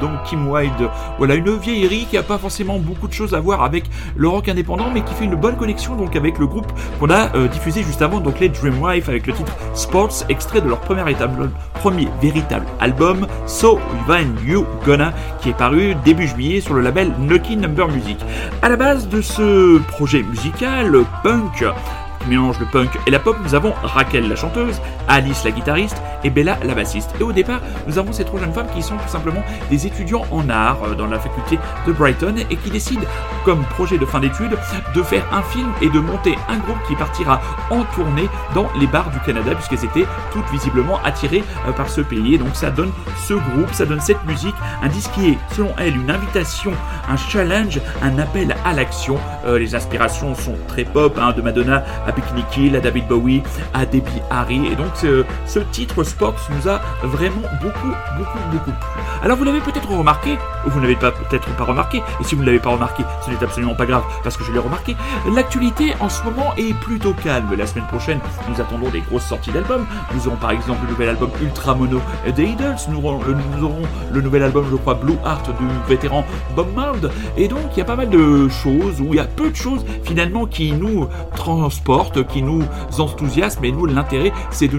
Donc 0.00 0.22
Kim 0.24 0.48
Wilde, 0.48 0.90
voilà 1.18 1.34
une 1.34 1.56
vieillerie 1.56 2.06
qui 2.10 2.16
a 2.16 2.22
pas 2.22 2.38
forcément 2.38 2.78
beaucoup 2.78 3.08
de 3.08 3.12
choses 3.12 3.34
à 3.34 3.40
voir 3.40 3.62
avec 3.62 3.84
le 4.16 4.28
rock 4.28 4.48
indépendant, 4.48 4.86
mais 4.92 5.02
qui 5.02 5.14
fait 5.14 5.24
une 5.24 5.34
bonne 5.34 5.56
connexion 5.56 5.94
donc 5.96 6.16
avec 6.16 6.38
le 6.38 6.46
groupe 6.46 6.70
qu'on 6.98 7.10
a 7.10 7.34
euh, 7.34 7.48
diffusé 7.48 7.82
juste 7.82 8.02
avant, 8.02 8.20
donc 8.20 8.40
les 8.40 8.48
Dreamwife 8.48 9.08
avec 9.08 9.26
le 9.26 9.32
titre 9.32 9.52
Sports, 9.74 10.24
extrait 10.28 10.60
de 10.60 10.68
leur 10.68 10.80
premier 10.80 11.02
véritable, 12.20 12.66
album 12.80 13.26
So 13.46 13.78
When 14.08 14.34
You 14.46 14.66
Gonna, 14.84 15.12
qui 15.40 15.50
est 15.50 15.56
paru 15.56 15.94
début 16.04 16.26
juillet 16.26 16.60
sur 16.60 16.74
le 16.74 16.80
label 16.80 17.12
Nucky 17.18 17.56
Number 17.56 17.88
Music. 17.88 18.18
À 18.62 18.68
la 18.68 18.76
base 18.76 19.08
de 19.08 19.20
ce 19.20 19.78
projet 19.88 20.22
musical 20.22 21.04
punk 21.22 21.64
mélange 22.28 22.58
le 22.58 22.66
punk 22.66 22.98
et 23.06 23.10
la 23.10 23.18
pop, 23.18 23.36
nous 23.42 23.54
avons 23.54 23.72
Raquel 23.82 24.28
la 24.28 24.36
chanteuse, 24.36 24.80
Alice 25.08 25.44
la 25.44 25.50
guitariste 25.50 26.00
et 26.24 26.30
Bella 26.30 26.58
la 26.64 26.74
bassiste. 26.74 27.10
Et 27.20 27.22
au 27.22 27.32
départ, 27.32 27.60
nous 27.86 27.98
avons 27.98 28.12
ces 28.12 28.24
trois 28.24 28.40
jeunes 28.40 28.52
femmes 28.52 28.68
qui 28.74 28.82
sont 28.82 28.96
tout 28.96 29.08
simplement 29.08 29.42
des 29.70 29.86
étudiants 29.86 30.24
en 30.30 30.48
art 30.48 30.78
euh, 30.84 30.94
dans 30.94 31.06
la 31.06 31.18
faculté 31.18 31.58
de 31.86 31.92
Brighton 31.92 32.34
et 32.50 32.56
qui 32.56 32.70
décident, 32.70 33.02
comme 33.44 33.64
projet 33.64 33.98
de 33.98 34.06
fin 34.06 34.20
d'études, 34.20 34.56
de 34.94 35.02
faire 35.02 35.24
un 35.32 35.42
film 35.42 35.68
et 35.80 35.88
de 35.88 35.98
monter 35.98 36.36
un 36.48 36.58
groupe 36.58 36.78
qui 36.86 36.94
partira 36.94 37.40
en 37.70 37.82
tournée 37.94 38.28
dans 38.54 38.68
les 38.78 38.86
bars 38.86 39.10
du 39.10 39.18
Canada 39.20 39.54
puisqu'elles 39.54 39.88
étaient 39.88 40.08
toutes 40.32 40.48
visiblement 40.50 41.00
attirées 41.04 41.44
euh, 41.66 41.72
par 41.72 41.88
ce 41.88 42.00
pays. 42.00 42.34
Et 42.34 42.38
donc 42.38 42.54
ça 42.54 42.70
donne 42.70 42.92
ce 43.26 43.34
groupe, 43.34 43.72
ça 43.72 43.86
donne 43.86 44.00
cette 44.00 44.24
musique, 44.24 44.54
un 44.82 44.88
disque 44.88 45.10
qui 45.12 45.30
est 45.30 45.38
selon 45.54 45.72
elle 45.78 45.96
une 45.96 46.10
invitation, 46.10 46.72
un 47.08 47.16
challenge, 47.16 47.80
un 48.02 48.18
appel 48.18 48.54
à 48.64 48.72
l'action. 48.72 49.18
Euh, 49.46 49.58
les 49.58 49.74
inspirations 49.74 50.34
sont 50.34 50.54
très 50.68 50.84
pop, 50.84 51.18
hein, 51.20 51.32
de 51.36 51.42
Madonna 51.42 51.84
à 52.06 52.11
Bikini 52.14 52.44
Kill, 52.50 52.76
à 52.76 52.80
David 52.80 53.06
Bowie, 53.06 53.42
à 53.74 53.86
Debbie 53.86 54.22
Harry. 54.30 54.66
Et 54.66 54.76
donc 54.76 54.90
ce, 54.94 55.58
titre 55.70 56.04
Sports 56.04 56.34
nous 56.50 56.68
a 56.68 56.80
vraiment 57.02 57.48
beaucoup, 57.60 57.92
beaucoup, 58.18 58.38
beaucoup 58.50 58.70
plu. 58.70 59.02
Alors 59.22 59.36
vous 59.36 59.44
l'avez 59.44 59.60
peut-être 59.60 59.88
remarqué, 59.90 60.38
ou 60.66 60.70
vous 60.70 60.80
n'avez 60.80 60.96
peut-être 60.96 61.48
pas 61.56 61.64
remarqué, 61.64 61.98
et 62.20 62.24
si 62.24 62.34
vous 62.34 62.42
ne 62.42 62.46
l'avez 62.46 62.58
pas 62.58 62.70
remarqué, 62.70 63.04
ce 63.24 63.30
n'est 63.30 63.42
absolument 63.42 63.74
pas 63.74 63.86
grave 63.86 64.02
parce 64.22 64.36
que 64.36 64.44
je 64.44 64.52
l'ai 64.52 64.58
remarqué, 64.58 64.96
l'actualité 65.32 65.94
en 66.00 66.08
ce 66.08 66.22
moment 66.24 66.52
est 66.56 66.74
plutôt 66.74 67.12
calme. 67.12 67.54
La 67.56 67.66
semaine 67.66 67.86
prochaine, 67.86 68.20
nous 68.48 68.60
attendons 68.60 68.88
des 68.90 69.00
grosses 69.00 69.26
sorties 69.26 69.52
d'albums. 69.52 69.86
Nous 70.14 70.26
aurons 70.26 70.36
par 70.36 70.50
exemple 70.50 70.80
le 70.84 70.90
nouvel 70.90 71.08
album 71.10 71.30
Ultra 71.40 71.74
Mono 71.74 72.00
des 72.34 72.44
Idols, 72.44 72.76
nous 72.88 72.98
aurons, 72.98 73.20
nous 73.56 73.64
aurons 73.64 73.82
le 74.12 74.20
nouvel 74.20 74.42
album, 74.42 74.66
je 74.70 74.76
crois, 74.76 74.94
Blue 74.94 75.16
Heart 75.24 75.50
du 75.58 75.66
vétéran 75.88 76.24
Bob 76.56 76.68
Mould. 76.74 77.10
Et 77.36 77.48
donc 77.48 77.60
il 77.72 77.78
y 77.78 77.82
a 77.82 77.84
pas 77.84 77.96
mal 77.96 78.10
de 78.10 78.48
choses, 78.48 79.00
ou 79.00 79.08
il 79.10 79.16
y 79.16 79.20
a 79.20 79.24
peu 79.24 79.50
de 79.50 79.56
choses 79.56 79.84
finalement 80.04 80.46
qui 80.46 80.72
nous 80.72 81.08
transportent, 81.36 82.01
qui 82.28 82.42
nous 82.42 82.62
enthousiasment, 82.98 83.64
et 83.64 83.72
nous 83.72 83.86
l'intérêt 83.86 84.32
c'est 84.50 84.68
de 84.68 84.78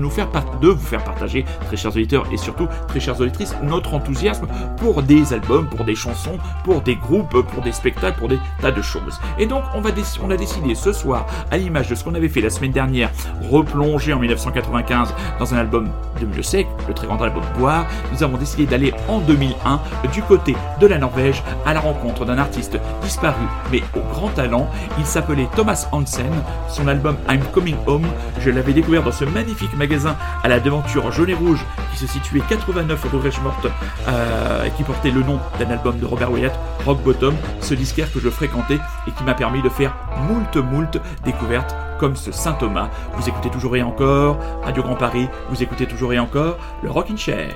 de 0.62 0.68
vous 0.68 0.86
faire 0.86 1.04
partager, 1.04 1.46
très 1.68 1.78
chers 1.78 1.92
auditeurs 1.92 2.26
et 2.32 2.38
surtout 2.38 2.68
très 2.88 3.00
chères 3.00 3.20
auditrices, 3.20 3.56
notre 3.64 3.94
enthousiasme 3.94 4.48
pour 4.78 5.02
des 5.02 5.34
albums, 5.34 5.68
pour 5.68 5.86
des 5.86 5.96
chansons, 5.96 6.38
pour 6.64 6.82
des 6.82 6.96
groupes, 6.96 7.42
pour 7.42 7.64
des 7.64 7.72
spectacles, 7.72 8.20
pour 8.20 8.28
des 8.28 8.40
tas 8.62 8.72
de 8.72 8.82
choses. 8.82 9.20
Et 9.40 9.46
donc 9.46 9.64
on, 9.76 9.82
va 9.82 9.90
on 10.22 10.30
a 10.30 10.38
décidé 10.38 10.76
ce 10.76 10.92
soir, 10.92 11.26
à 11.52 11.58
l'image 11.58 11.90
de 11.90 11.96
ce 11.96 12.04
qu'on 12.04 12.16
avait 12.16 12.30
fait 12.30 12.42
la 12.42 12.50
semaine 12.50 12.72
dernière, 12.72 13.12
replonger 13.50 14.14
en 14.14 14.20
1995 14.20 15.14
dans 15.40 15.54
un 15.54 15.58
album 15.58 15.90
de 16.20 16.26
mieux 16.26 16.44
sec, 16.44 16.68
le 16.88 16.94
très 16.94 17.08
grand 17.08 17.22
album 17.22 17.44
Boire, 17.58 17.86
nous 18.12 18.24
avons 18.24 18.38
décidé 18.38 18.66
d'aller 18.66 18.94
en 19.08 19.20
2001 19.20 19.80
du 20.12 20.22
côté 20.22 20.56
de 20.80 20.88
la 20.88 20.98
Norvège 20.98 21.44
à 21.66 21.74
la 21.74 21.80
rencontre 21.80 22.26
d'un 22.26 22.38
artiste 22.38 22.78
disparu 23.02 23.46
mais 23.72 23.82
au 23.96 24.02
grand 24.14 24.30
talent. 24.30 24.70
Il 24.98 25.06
s'appelait 25.06 25.48
Thomas 25.56 25.88
Hansen. 25.92 26.32
Son 26.70 26.88
album 26.88 27.13
I'm 27.30 27.42
Coming 27.54 27.76
Home, 27.88 28.06
je 28.40 28.50
l'avais 28.50 28.74
découvert 28.74 29.04
dans 29.04 29.12
ce 29.12 29.26
magnifique 29.26 29.76
magasin 29.78 30.16
à 30.44 30.48
la 30.48 30.60
devanture 30.60 31.12
jaune 31.12 31.30
et 31.30 31.34
rouge 31.34 31.64
qui 31.92 32.00
se 32.00 32.08
situait 32.08 32.42
89 32.48 33.06
rue 33.12 33.20
Richemort 33.20 33.60
euh, 34.08 34.66
et 34.66 34.72
qui 34.72 34.84
portait 34.84 35.12
le 35.12 35.22
nom 35.22 35.40
d'un 35.60 35.70
album 35.70 36.00
de 36.00 36.06
Robert 36.06 36.32
Wyatt, 36.32 36.58
Rock 36.86 37.02
Bottom, 37.04 37.36
ce 37.62 37.74
disquaire 37.74 38.12
que 38.12 38.20
je 38.20 38.30
fréquentais 38.30 38.80
et 39.08 39.12
qui 39.12 39.24
m'a 39.24 39.34
permis 39.34 39.62
de 39.62 39.70
faire 39.70 39.96
moult 40.28 40.56
moult 40.56 41.00
découvertes 41.26 41.76
comme 42.00 42.16
ce 42.16 42.32
Saint 42.32 42.54
Thomas. 42.54 42.90
Vous 43.16 43.28
écoutez 43.30 43.50
toujours 43.50 43.76
et 43.76 43.84
encore 43.84 44.38
Radio 44.64 44.84
Grand 44.84 44.96
Paris, 44.96 45.28
vous 45.50 45.64
écoutez 45.64 45.86
toujours 45.86 46.14
et 46.14 46.20
encore 46.20 46.58
le 46.82 46.92
Rockin' 46.92 47.18
Chair. 47.18 47.54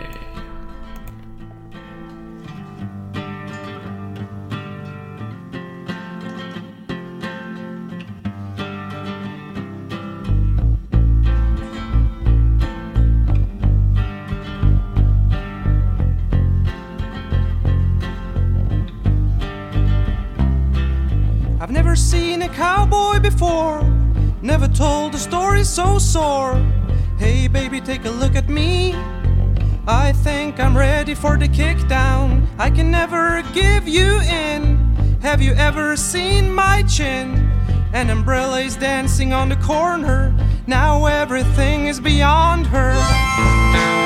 So 25.78 26.00
sore. 26.00 26.56
Hey, 27.20 27.48
baby, 27.48 27.80
take 27.80 28.04
a 28.06 28.10
look 28.10 28.36
at 28.36 28.50
me. 28.50 28.96
I 29.88 30.12
think 30.12 30.60
I'm 30.60 30.76
ready 30.76 31.14
for 31.14 31.38
the 31.38 31.48
kickdown. 31.48 32.48
I 32.58 32.72
can 32.72 32.90
never 32.90 33.44
give 33.54 33.88
you 33.88 34.20
in. 34.22 34.64
Have 35.22 35.40
you 35.40 35.54
ever 35.54 35.96
seen 35.96 36.52
my 36.52 36.82
chin? 36.82 37.52
An 37.94 38.10
umbrella 38.10 38.62
is 38.62 38.76
dancing 38.76 39.34
on 39.34 39.50
the 39.50 39.56
corner. 39.58 40.34
Now 40.66 41.06
everything 41.06 41.86
is 41.86 42.00
beyond 42.00 42.66
her. 42.66 43.97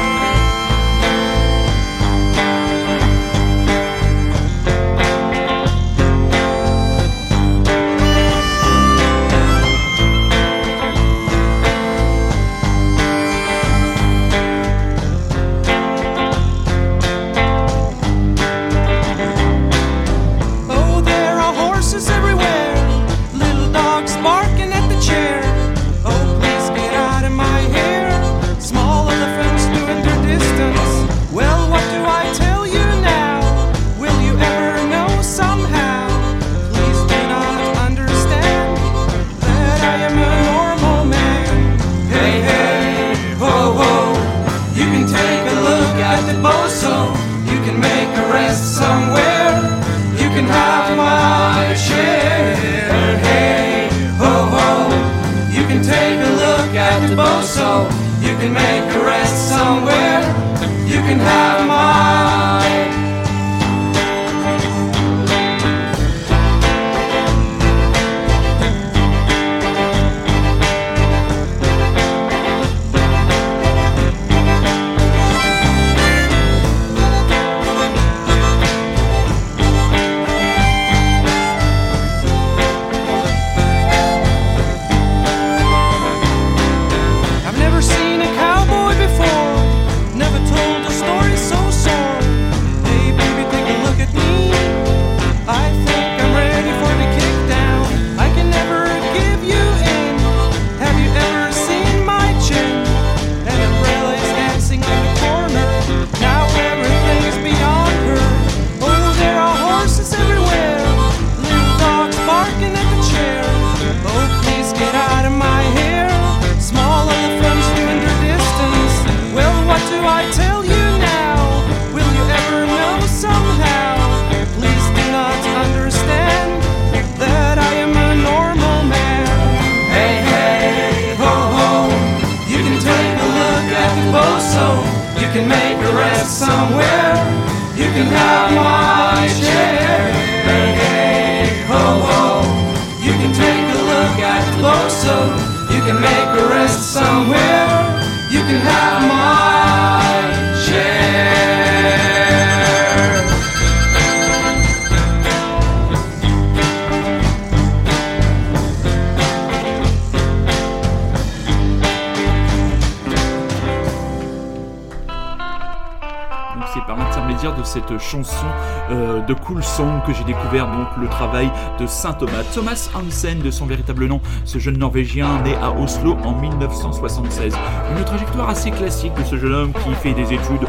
Thomas. 172.01 172.43
Thomas 172.55 172.89
Hansen 172.95 173.39
de 173.41 173.51
son 173.51 173.67
véritable 173.67 174.07
nom, 174.07 174.21
ce 174.43 174.57
jeune 174.57 174.77
Norvégien 174.77 175.39
né 175.43 175.53
à 175.61 175.71
Oslo 175.71 176.17
en 176.23 176.33
1976. 176.33 177.53
Une 177.95 178.03
trajectoire 178.03 178.49
assez 178.49 178.71
classique 178.71 179.13
de 179.13 179.23
ce 179.23 179.37
jeune 179.37 179.53
homme 179.53 179.73
qui 179.73 179.93
fait 180.01 180.13
des 180.13 180.33
études 180.33 180.67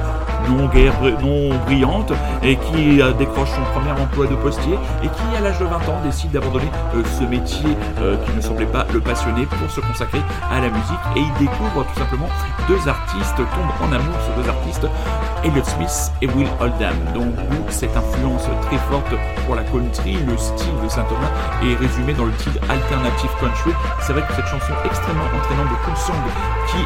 non 0.48 0.66
guère 0.66 0.94
non 1.22 1.56
brillantes 1.66 2.12
et 2.42 2.56
qui 2.56 3.00
euh, 3.00 3.12
décroche 3.12 3.50
son 3.50 3.62
premier 3.78 3.92
emploi 3.92 4.26
de 4.26 4.34
postier 4.34 4.74
et 5.02 5.08
qui 5.08 5.36
à 5.36 5.40
l'âge 5.40 5.58
de 5.58 5.64
20 5.64 5.76
ans 5.88 6.00
décide 6.04 6.30
d'abandonner 6.32 6.70
euh, 6.94 7.02
ce 7.18 7.24
métier 7.24 7.76
euh, 8.00 8.16
qui 8.24 8.32
ne 8.36 8.40
semblait 8.40 8.66
pas 8.66 8.86
le 8.92 9.00
passionner 9.00 9.46
pour 9.46 9.70
se 9.70 9.80
consacrer 9.80 10.20
à 10.50 10.60
la 10.60 10.68
musique 10.68 11.04
et 11.16 11.20
il 11.20 11.32
découvre 11.38 11.84
tout 11.84 11.98
simplement 11.98 12.28
deux 12.68 12.88
artistes, 12.88 13.36
tombe 13.36 13.88
en 13.88 13.92
amour 13.92 14.14
sur 14.24 14.42
deux 14.42 14.48
artistes, 14.48 14.86
Elliott 15.44 15.66
Smith 15.66 16.12
et 16.22 16.26
Will 16.28 16.48
Oldham. 16.60 16.94
Donc 17.14 17.34
cette 17.68 17.96
influence 17.96 18.48
très 18.62 18.78
forte 18.90 19.14
pour 19.46 19.56
la 19.56 19.64
country, 19.64 20.16
le 20.26 20.36
style 20.36 20.74
de 20.82 20.88
Saint 20.88 21.04
Thomas 21.04 21.30
est 21.62 21.74
résumé 21.74 22.12
dans 22.14 22.26
le 22.26 22.32
titre 22.32 22.58
Alternative 22.68 23.30
Country. 23.40 23.72
C'est 24.00 24.12
vrai 24.12 24.22
que 24.22 24.34
cette 24.34 24.46
chanson 24.46 24.72
extrêmement 24.84 25.24
entraînante 25.24 25.70
de 25.70 25.84
Cool 25.84 25.96
Song 25.96 26.22
qui 26.68 26.78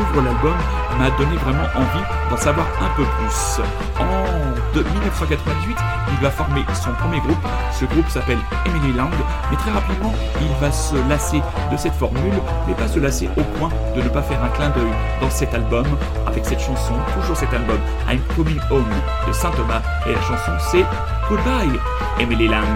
ouvre 0.00 0.22
l'album 0.22 0.54
m'a 0.98 1.10
donné 1.10 1.36
vraiment 1.36 1.68
envie 1.74 2.04
d'en 2.30 2.36
savoir 2.36 2.66
un 2.80 2.88
plus. 3.04 3.60
En 3.98 4.46
de 4.74 4.82
1998, 4.82 5.76
il 6.10 6.22
va 6.22 6.30
former 6.30 6.64
son 6.74 6.92
premier 6.92 7.20
groupe. 7.20 7.44
Ce 7.72 7.84
groupe 7.84 8.08
s'appelle 8.08 8.38
Emily 8.66 8.92
Lang, 8.92 9.10
mais 9.50 9.56
très 9.56 9.70
rapidement, 9.70 10.14
il 10.40 10.60
va 10.60 10.70
se 10.70 10.96
lasser 11.08 11.40
de 11.70 11.76
cette 11.76 11.94
formule, 11.94 12.34
mais 12.66 12.74
pas 12.74 12.88
se 12.88 12.98
lasser 12.98 13.28
au 13.36 13.42
point 13.58 13.70
de 13.94 14.02
ne 14.02 14.08
pas 14.08 14.22
faire 14.22 14.42
un 14.42 14.48
clin 14.48 14.70
d'œil 14.70 14.92
dans 15.20 15.30
cet 15.30 15.54
album 15.54 15.86
avec 16.26 16.44
cette 16.44 16.60
chanson, 16.60 16.94
toujours 17.14 17.36
cet 17.36 17.52
album 17.52 17.78
I'm 18.10 18.20
Coming 18.34 18.60
Home 18.70 18.84
de 19.26 19.32
Saint 19.32 19.50
Thomas, 19.50 19.82
et 20.06 20.12
la 20.12 20.20
chanson 20.22 20.52
c'est 20.70 20.84
Goodbye 21.28 21.78
Emily 22.18 22.48
Lang. 22.48 22.66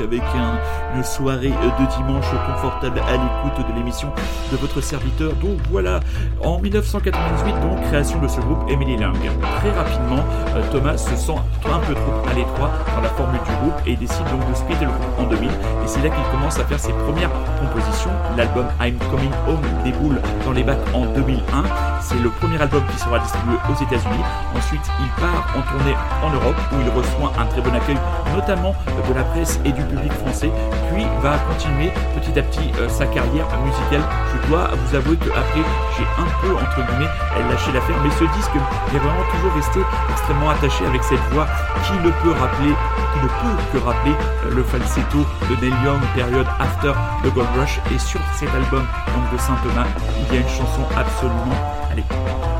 Avec 0.00 0.22
un- 0.22 0.96
une 0.96 1.04
soirée 1.04 1.48
de 1.50 1.96
dimanche 1.96 2.26
confortable 2.52 3.00
à 3.08 3.12
l'écoute 3.12 3.66
de 3.68 3.74
l'émission 3.74 4.08
de 4.52 4.56
votre 4.56 4.80
serviteur. 4.80 5.32
Donc 5.34 5.58
voilà, 5.70 6.00
en 6.44 6.58
1998 6.58 7.52
donc 7.60 7.80
création 7.88 8.18
de 8.20 8.28
ce 8.28 8.40
groupe 8.40 8.68
Emily 8.68 8.96
Lang. 8.96 9.14
Très 9.60 9.70
rapidement, 9.70 10.22
euh, 10.56 10.62
Thomas 10.72 10.96
se 10.96 11.14
sent 11.16 11.32
un 11.66 11.78
peu 11.80 11.94
trop 11.94 12.30
à 12.30 12.34
l'étroit 12.34 12.70
dans 12.94 13.02
la 13.02 13.08
formule 13.10 13.40
du 13.40 13.52
groupe 13.62 13.80
et 13.86 13.96
décide 13.96 14.24
donc 14.30 14.48
de 14.48 14.54
splitter 14.54 14.84
le 14.84 14.90
groupe 14.90 15.20
en 15.20 15.24
2000 15.24 15.48
et 15.50 15.86
c'est 15.86 16.02
là 16.02 16.08
qu'il 16.10 16.24
commence 16.32 16.58
à 16.58 16.64
faire 16.64 16.78
ses 16.80 16.92
premières 16.92 17.30
compositions. 17.60 18.10
L'album 18.36 18.66
I'm 18.80 18.96
Coming 19.10 19.30
Home 19.48 19.60
déboule 19.84 20.20
dans 20.44 20.52
les 20.52 20.62
bacs 20.62 20.78
en 20.94 21.06
2001 21.06 21.64
C'est 22.00 22.18
le 22.18 22.30
premier 22.30 22.60
album 22.60 22.82
qui 22.92 22.98
sera 22.98 23.18
distribué 23.18 23.56
aux 23.68 23.74
États-Unis. 23.74 24.24
Ensuite, 24.56 24.82
il 25.00 25.08
part 25.20 25.46
en 25.56 25.62
tournée 25.62 25.96
en 26.22 26.30
Europe 26.30 26.56
où 26.72 26.76
il 26.80 26.88
reçoit 26.90 27.32
un 27.38 27.46
très 27.46 27.60
bon 27.60 27.74
accueil, 27.74 27.98
notamment 28.34 28.74
de 29.08 29.14
la 29.14 29.24
presse 29.24 29.58
et 29.64 29.72
du 29.72 29.82
public 29.82 30.12
français. 30.12 30.50
Puis 30.92 31.04
va 31.20 31.38
continuer 31.50 31.90
petit 32.14 32.38
à 32.38 32.42
petit 32.42 32.70
euh, 32.78 32.88
sa 32.88 33.06
carrière 33.06 33.46
musicale. 33.64 34.02
Je 34.32 34.48
dois 34.48 34.70
vous 34.72 34.94
avouer 34.94 35.16
qu'après, 35.16 35.64
j'ai 35.96 36.06
un 36.18 36.28
peu 36.40 36.54
entre 36.54 36.76
guillemets 36.86 37.10
lâché 37.50 37.72
l'affaire, 37.72 37.96
mais 38.02 38.10
ce 38.10 38.24
disque 38.36 38.56
est 38.56 38.98
vraiment 38.98 39.24
toujours 39.34 39.52
resté 39.54 39.80
extrêmement 40.10 40.50
attaché 40.50 40.84
avec 40.86 41.02
cette 41.02 41.22
voix 41.32 41.46
qui 41.84 41.92
ne 41.94 42.10
peut 42.10 42.32
rappeler, 42.32 42.74
ne 43.22 43.28
peut 43.28 43.62
que 43.72 43.78
rappeler 43.84 44.12
euh, 44.12 44.54
le 44.54 44.62
falsetto 44.62 45.18
de 45.48 45.56
Neil 45.60 45.74
Young, 45.84 46.00
période 46.14 46.46
after 46.58 46.92
the 47.24 47.32
Gold 47.34 47.48
Rush. 47.58 47.80
Et 47.94 47.98
sur 47.98 48.20
cet 48.34 48.48
album 48.54 48.84
donc 49.14 49.32
de 49.32 49.38
Saint 49.38 49.56
Thomas, 49.62 49.86
il 50.18 50.34
y 50.34 50.38
a 50.38 50.40
une 50.40 50.48
chanson 50.48 50.86
absolument, 50.96 51.56
allez, 51.90 52.04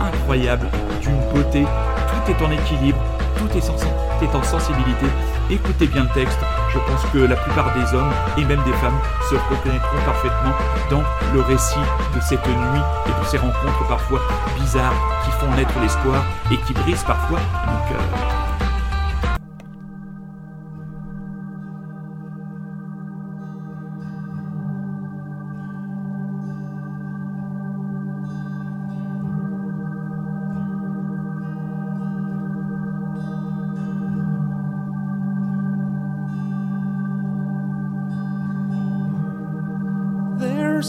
incroyable, 0.00 0.68
d'une 1.00 1.18
beauté. 1.32 1.64
Tout 1.64 2.32
est 2.32 2.44
en 2.44 2.50
équilibre, 2.50 2.98
tout 3.38 3.48
est, 3.56 4.24
est 4.24 4.34
en 4.34 4.42
sensibilité. 4.42 5.06
Écoutez 5.50 5.86
bien 5.86 6.02
le 6.02 6.08
texte. 6.10 6.38
Je 6.72 6.78
pense 6.78 7.04
que 7.12 7.18
la 7.18 7.36
plupart 7.36 7.72
des 7.74 7.94
hommes 7.94 8.12
et 8.36 8.44
même 8.44 8.62
des 8.64 8.72
femmes 8.74 8.98
se 9.30 9.34
reconnaîtront 9.34 9.98
parfaitement 10.04 10.52
dans 10.90 11.02
le 11.32 11.40
récit 11.42 11.78
de 12.14 12.20
cette 12.20 12.46
nuit 12.46 12.82
et 13.06 13.20
de 13.20 13.26
ces 13.26 13.38
rencontres 13.38 13.86
parfois 13.88 14.20
bizarres 14.60 14.94
qui 15.24 15.30
font 15.32 15.50
naître 15.54 15.78
l'espoir 15.80 16.24
et 16.50 16.56
qui 16.58 16.72
brisent 16.72 17.04
parfois 17.04 17.38
nos 17.38 17.88
cœurs. 17.88 18.45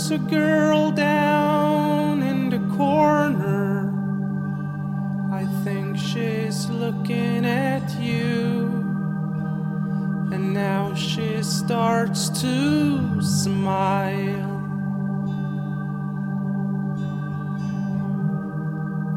A 0.09 0.17
girl 0.17 0.89
down 0.91 2.23
in 2.23 2.49
the 2.49 2.59
corner. 2.77 3.91
I 5.33 5.45
think 5.65 5.97
she's 5.97 6.69
looking 6.69 7.45
at 7.45 7.99
you. 7.99 8.67
And 10.31 10.53
now 10.53 10.95
she 10.95 11.43
starts 11.43 12.29
to 12.41 13.21
smile. 13.21 14.63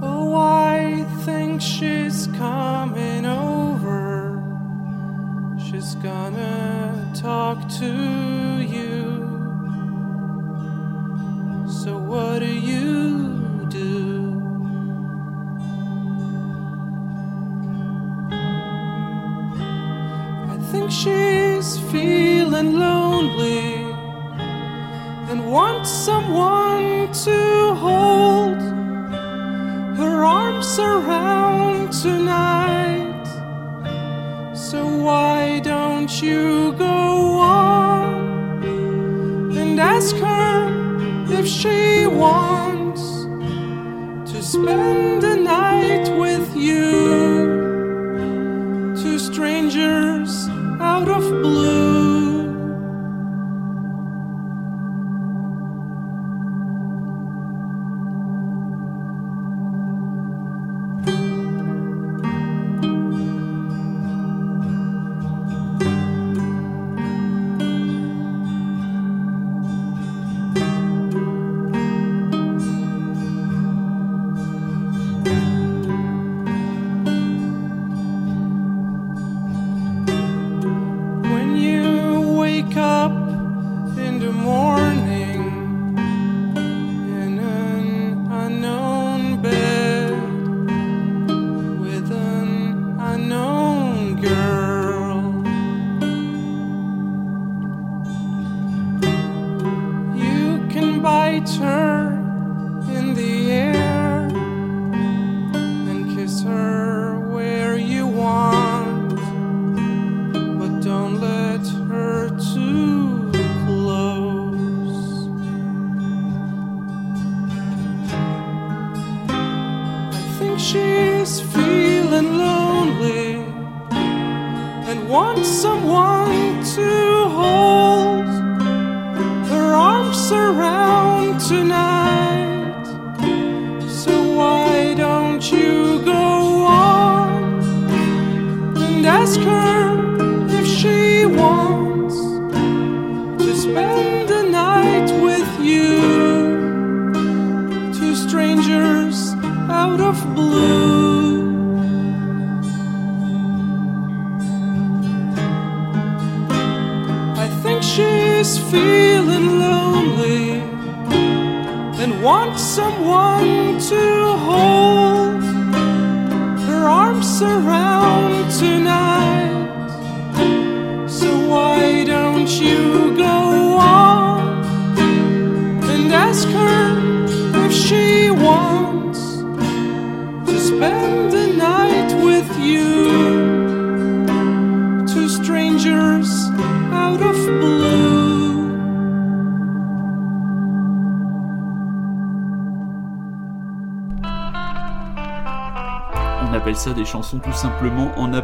Oh, 0.03 0.35
I 0.35 1.07
think 1.25 1.63
she's 1.63 2.27
coming 2.37 3.27
over. 3.27 4.43
She's 5.71 5.95
gonna 5.95 7.13
talk 7.15 7.69
to 7.79 8.61
you. 8.61 9.20
So 11.85 11.97
what 11.97 12.41
do 12.41 12.47
you 12.47 13.67
do? 13.71 14.39
I 20.55 20.59
think 20.71 20.91
she's 20.91 21.79
feeling 21.91 22.79
lonely 22.79 23.77
and 25.31 25.51
wants 25.51 25.89
someone 25.89 27.11
to 27.25 27.75
hold 27.77 28.61
her 29.97 30.23
arms 30.23 30.79
around 30.79 31.93
tonight. 31.93 33.25
So 34.55 34.87
why 34.87 35.61
don't 35.61 36.13
you 36.21 36.75
go 36.77 37.39
on 37.41 38.63
and 39.57 39.81
ask 39.81 40.15
her 40.17 40.40
she 41.61 42.07
wants 42.07 43.03
to 44.33 44.43
spend 44.43 45.30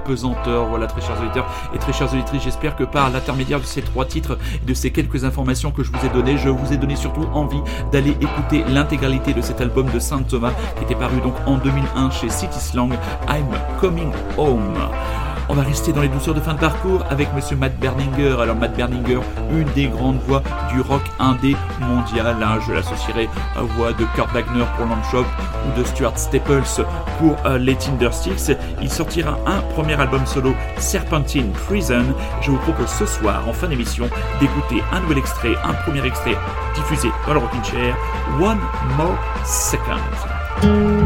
apesanteur. 0.07 0.66
Voilà, 0.66 0.86
très 0.86 1.00
chers 1.00 1.20
auditeurs 1.20 1.46
et 1.74 1.78
très 1.78 1.92
chers 1.92 2.12
auditrices, 2.12 2.42
j'espère 2.42 2.76
que 2.76 2.84
par 2.84 3.11
l'intermédiaire 3.11 3.61
de 3.61 3.64
ces 3.64 3.82
trois 3.82 4.04
titres 4.04 4.38
et 4.62 4.66
de 4.66 4.74
ces 4.74 4.90
quelques 4.90 5.24
informations 5.24 5.70
que 5.70 5.82
je 5.82 5.90
vous 5.90 6.07
ai 6.07 6.09
données, 6.09 6.38
je 6.38 6.48
vous 6.48 6.72
ai 6.72 6.76
donné 6.76 6.96
surtout 6.96 7.26
envie 7.34 7.61
d'aller 7.92 8.16
écouter 8.20 8.64
l'intégralité 8.68 9.34
de 9.34 9.40
cet 9.40 9.61
album 9.61 9.90
de 9.92 9.98
Saint 9.98 10.22
Thomas 10.22 10.52
qui 10.76 10.84
était 10.84 10.94
paru 10.94 11.20
donc 11.20 11.34
en 11.46 11.57
2001 11.57 12.11
chez 12.11 12.28
City 12.28 12.59
Slang, 12.59 12.92
I'm 13.28 13.46
Coming 13.80 14.12
Home. 14.36 14.74
On 15.49 15.55
va 15.55 15.62
rester 15.62 15.92
dans 15.92 16.03
les 16.03 16.09
douceurs 16.09 16.34
de 16.34 16.40
fin 16.40 16.55
de 16.55 16.59
parcours 16.59 17.05
avec 17.09 17.32
Monsieur 17.34 17.57
Matt 17.57 17.78
Berninger. 17.78 18.36
Alors 18.40 18.57
Matt 18.57 18.76
Berninger, 18.76 19.20
une 19.53 19.68
des 19.74 19.86
grandes 19.86 20.18
voix 20.26 20.42
du 20.72 20.80
rock 20.80 21.03
indé 21.20 21.57
mondial. 21.80 22.36
Hein. 22.42 22.59
Je 22.66 22.72
l'associerai 22.72 23.28
à 23.57 23.62
voix 23.62 23.92
de 23.92 24.05
Kurt 24.16 24.32
Wagner 24.32 24.64
pour 24.76 24.86
Landshop 24.86 25.24
ou 25.24 25.78
de 25.78 25.84
Stuart 25.84 26.18
Staples 26.18 26.84
pour 27.18 27.36
euh, 27.47 27.59
les 27.59 27.76
Tindersticks. 27.76 28.57
Il 28.82 28.90
sortira 28.90 29.38
un 29.47 29.61
premier 29.74 29.94
album 29.94 30.26
solo, 30.26 30.53
Serpentine 30.78 31.53
Prison. 31.53 32.05
Je 32.42 32.51
vous 32.51 32.59
propose 32.59 32.88
ce 32.88 33.07
soir, 33.07 33.49
en 33.49 33.53
fin 33.53 33.68
d'émission, 33.68 34.09
d'écouter 34.40 34.82
un 34.92 35.01
nouvel 35.01 35.18
extrait, 35.18 35.55
un 35.64 35.74
premier 35.74 36.05
extrait 36.05 36.36
diffusé 36.74 37.09
dans 37.26 37.34
le 37.34 37.40
Rockin' 37.40 37.64
Chair, 37.64 37.97
One 38.40 38.59
More 38.97 39.16
Second. 39.44 41.05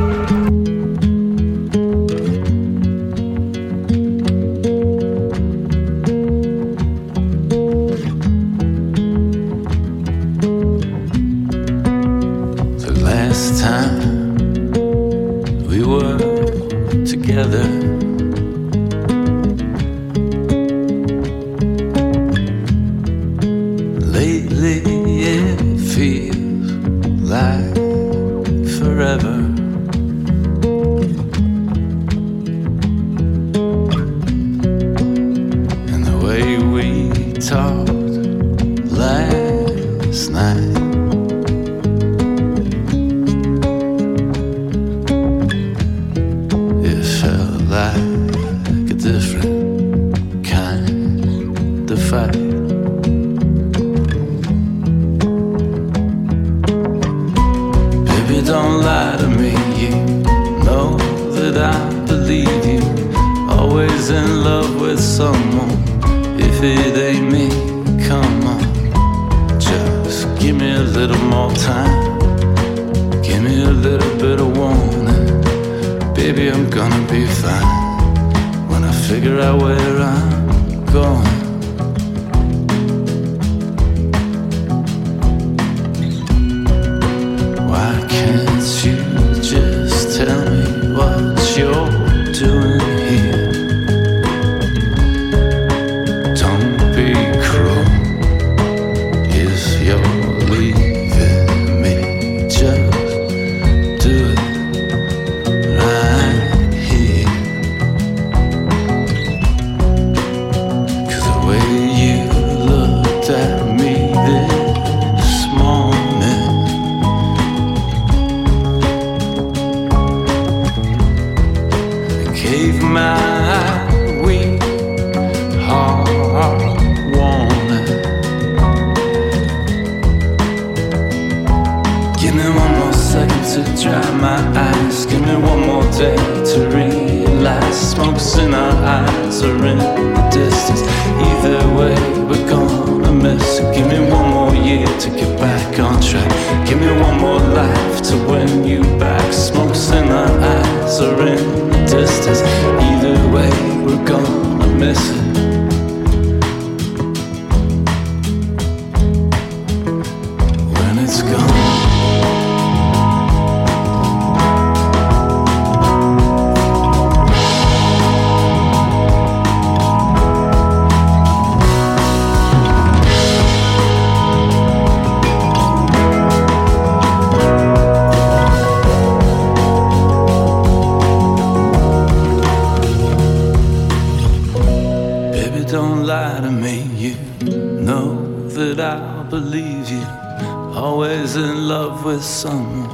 In 191.41 191.69
love 191.69 192.05
with 192.05 192.23
someone. 192.23 192.91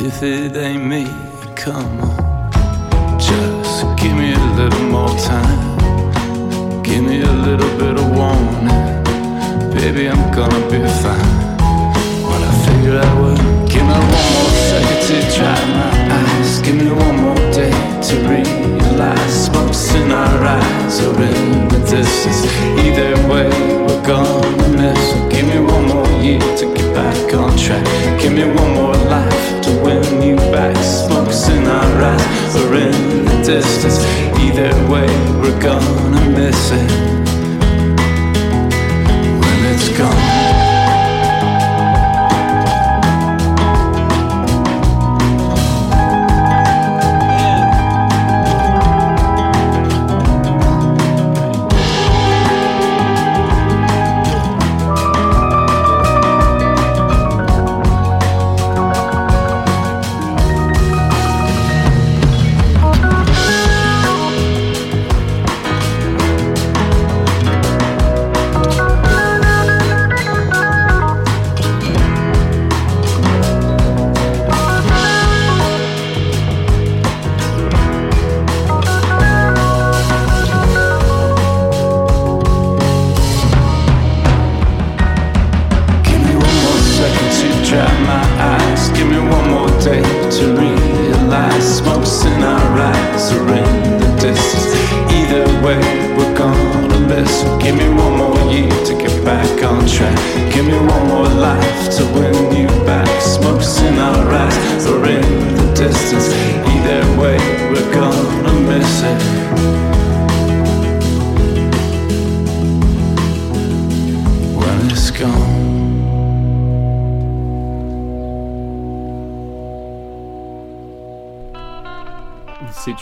If 0.00 0.22
it 0.22 0.56
ain't 0.56 0.84
me, 0.84 1.04
come 1.54 2.00
on. 2.00 3.20
Just 3.20 3.84
give 3.98 4.16
me 4.16 4.32
a 4.32 4.46
little 4.58 4.86
more 4.88 5.14
time. 5.18 6.82
Give 6.82 7.02
me 7.04 7.20
a 7.20 7.32
little 7.46 7.72
bit 7.78 7.94
of 8.02 8.08
warning. 8.16 8.82
Baby, 9.74 10.08
I'm 10.08 10.24
gonna 10.32 10.62
be 10.70 10.80
fine. 11.02 11.32
When 12.28 12.40
I 12.50 12.52
figure 12.66 12.98
out 12.98 13.14
what, 13.20 13.38
give 13.68 13.84
me 13.84 13.92
one 13.92 14.30
more 14.34 14.54
second 14.70 15.00
to 15.08 15.16
dry 15.36 15.60
my 15.76 15.90
eyes. 16.18 16.60
Give 16.62 16.76
me 16.76 16.90
one 16.90 17.16
more 17.24 17.42
day 17.52 17.74
to 18.08 18.14
realize 18.30 19.44
smokes 19.46 19.94
in 19.94 20.10
our 20.10 20.44
eyes 20.44 21.00
are 21.00 21.22
in 21.22 21.68
the 21.68 21.78
distance. 21.80 22.40
Either 22.84 23.12
way, 23.28 23.48
we're 23.84 24.06
gonna 24.06 24.68
miss. 24.80 25.02
Give 25.32 25.46
me 25.46 25.58
one 25.60 25.86
more 25.88 26.05
year 26.26 26.56
to 26.56 26.74
get 26.74 26.94
back 26.94 27.34
on 27.34 27.56
track. 27.56 27.84
Give 28.20 28.32
me 28.32 28.44
one 28.44 28.72
more 28.74 28.94
life 29.14 29.62
to 29.64 29.70
win 29.84 30.22
you 30.22 30.36
back. 30.50 30.76
Smokes 30.82 31.48
in 31.48 31.64
our 31.66 32.02
eyes 32.02 32.56
are 32.56 32.74
in 32.74 33.24
the 33.24 33.36
distance. 33.44 33.98
Either 34.44 34.72
way, 34.90 35.08
we're 35.40 35.60
gonna 35.60 36.22
miss 36.30 36.70
it 36.72 36.90
when 39.40 39.58
it's 39.72 39.88
gone. 39.96 40.35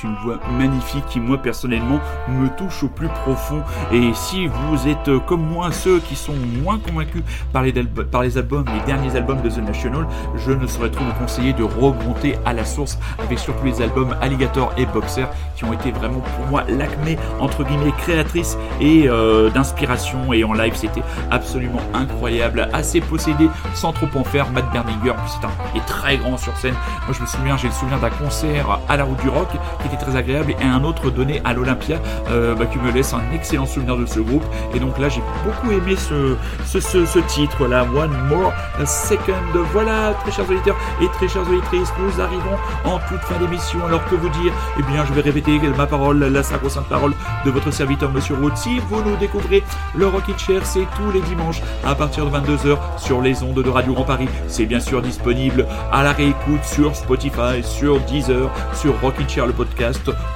Une 0.05 0.15
voix 0.17 0.39
magnifique 0.59 1.05
qui, 1.09 1.21
moi, 1.21 1.39
personnellement, 1.39 2.01
me 2.29 2.49
touche 2.57 2.83
au 2.85 2.89
plus 2.89 3.09
profond. 3.09 3.63
Et 3.93 4.13
si 4.15 4.47
vous 4.47 4.89
êtes 4.89 5.09
euh, 5.09 5.19
comme 5.19 5.43
moi, 5.43 5.73
ceux 5.73 5.99
qui 6.01 6.15
sont 6.15 6.35
moins 6.63 6.79
convaincus 6.79 7.23
par 7.53 7.63
les, 7.63 7.73
par 7.73 8.23
les 8.23 8.39
albums, 8.39 8.65
les 8.73 8.87
derniers 8.87 9.17
albums 9.17 9.41
de 9.43 9.49
The 9.49 9.59
National, 9.59 10.07
je 10.37 10.53
ne 10.53 10.67
saurais 10.67 10.91
trop 10.91 11.05
vous 11.05 11.13
conseiller 11.13 11.53
de 11.53 11.63
remonter 11.63 12.37
à 12.45 12.53
la 12.53 12.65
source 12.65 12.99
avec 13.19 13.39
surtout 13.39 13.65
les 13.65 13.83
albums 13.83 14.15
Alligator 14.21 14.73
et 14.77 14.87
Boxer 14.87 15.27
qui 15.57 15.65
ont 15.65 15.73
été 15.73 15.91
vraiment 15.91 16.21
pour 16.21 16.47
moi 16.47 16.65
l'acmé, 16.69 17.19
entre 17.41 17.65
guillemets, 17.65 17.93
créatrice 17.99 18.57
et 18.81 19.09
euh, 19.09 19.51
d'inspiration. 19.51 20.33
Et 20.33 20.45
en 20.45 20.53
live, 20.53 20.75
c'était 20.75 21.03
absolument 21.31 21.81
incroyable, 21.95 22.69
assez 22.73 23.01
possédé 23.01 23.49
sans 23.75 23.93
trop 23.93 24.07
en 24.15 24.25
faire. 24.25 24.51
Matt 24.51 24.71
Berninger, 24.73 25.15
c'est 25.27 25.47
un 25.47 25.51
est 25.75 25.87
très 25.87 26.17
grand 26.19 26.37
sur 26.37 26.57
scène. 26.57 26.75
Moi, 27.07 27.15
je 27.17 27.23
me 27.23 27.27
souviens, 27.27 27.57
j'ai 27.57 27.69
le 27.69 27.75
souvenir 27.75 27.99
d'un 28.01 28.11
concert 28.11 28.79
à 28.89 28.97
la 28.97 29.05
route 29.05 29.21
du 29.21 29.29
rock 29.29 29.49
qui 29.81 29.87
était 29.87 29.94
très 29.97 30.17
agréable 30.17 30.55
et 30.61 30.65
un 30.65 30.85
autre 30.85 31.11
donné 31.11 31.41
à 31.45 31.53
l'Olympia 31.53 31.99
euh, 32.31 32.55
bah, 32.55 32.67
qui 32.67 32.79
me 32.79 32.91
laisse 32.91 33.13
un 33.13 33.23
excellent 33.33 33.67
souvenir 33.67 33.97
de 33.97 34.07
ce 34.07 34.21
groupe. 34.21 34.45
Et 34.75 34.81
donc 34.81 34.99
là, 34.99 35.09
j'ai 35.09 35.23
beaucoup 35.45 35.71
aimé 35.71 35.97
ce, 35.97 36.37
ce, 36.81 37.19
titre 37.21 37.67
là, 37.67 37.85
One 37.95 38.13
More 38.29 38.53
Second. 38.85 39.33
Voilà, 39.73 40.15
très 40.23 40.33
chers 40.33 40.49
auditeurs 40.49 40.77
et 41.01 41.09
très 41.09 41.29
chères 41.29 41.43
auditrices, 41.49 41.93
nous 41.99 42.21
arrivons 42.21 42.57
en 42.85 42.99
toute 43.09 43.21
fin 43.23 43.39
d'émission. 43.39 43.85
Alors 43.87 44.05
que 44.09 44.15
vous 44.15 44.29
dire? 44.29 44.53
Eh 44.79 44.83
bien, 44.83 45.05
je 45.05 45.13
vais 45.13 45.21
répéter 45.21 45.59
ma 45.77 45.87
parole, 45.87 46.19
la 46.19 46.43
sacro-sainte 46.43 46.89
parole 46.89 47.13
de 47.45 47.51
votre 47.51 47.71
serviteur 47.71 48.11
Monsieur 48.11 48.35
Roth. 48.41 48.57
Si 48.57 48.79
vous 48.89 49.03
nous 49.03 49.17
découvrez, 49.17 49.63
le 49.95 50.07
Rockin' 50.07 50.39
Chair, 50.39 50.65
c'est 50.65 50.87
tous 50.97 51.11
les 51.13 51.21
dimanches 51.23 51.61
à 51.85 51.95
partir 51.95 52.27
de 52.27 52.37
22h 52.37 52.77
sur 52.99 53.21
les 53.21 53.43
ondes 53.43 53.63
de 53.63 53.69
Radio 53.69 53.95
Grand 53.95 54.05
Paris. 54.05 54.29
C'est 54.47 54.67
bien 54.67 54.81
sûr 54.81 55.03
disponible 55.03 55.67
à 55.93 56.03
la 56.03 56.13
réécoute 56.13 56.65
sur 56.65 56.95
Spotify, 56.95 57.63
sur 57.63 58.01
Deezer, 58.01 58.51
sur 58.75 58.99
Rockin' 59.01 59.29
Chair 59.29 59.47
le 59.47 59.53
podcast, 59.53 59.74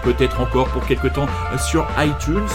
peut-être 0.02 0.40
encore 0.40 0.68
pour 0.68 0.84
quelque 0.86 1.08
temps 1.08 1.26
sur 1.58 1.86
iTunes. 1.98 2.46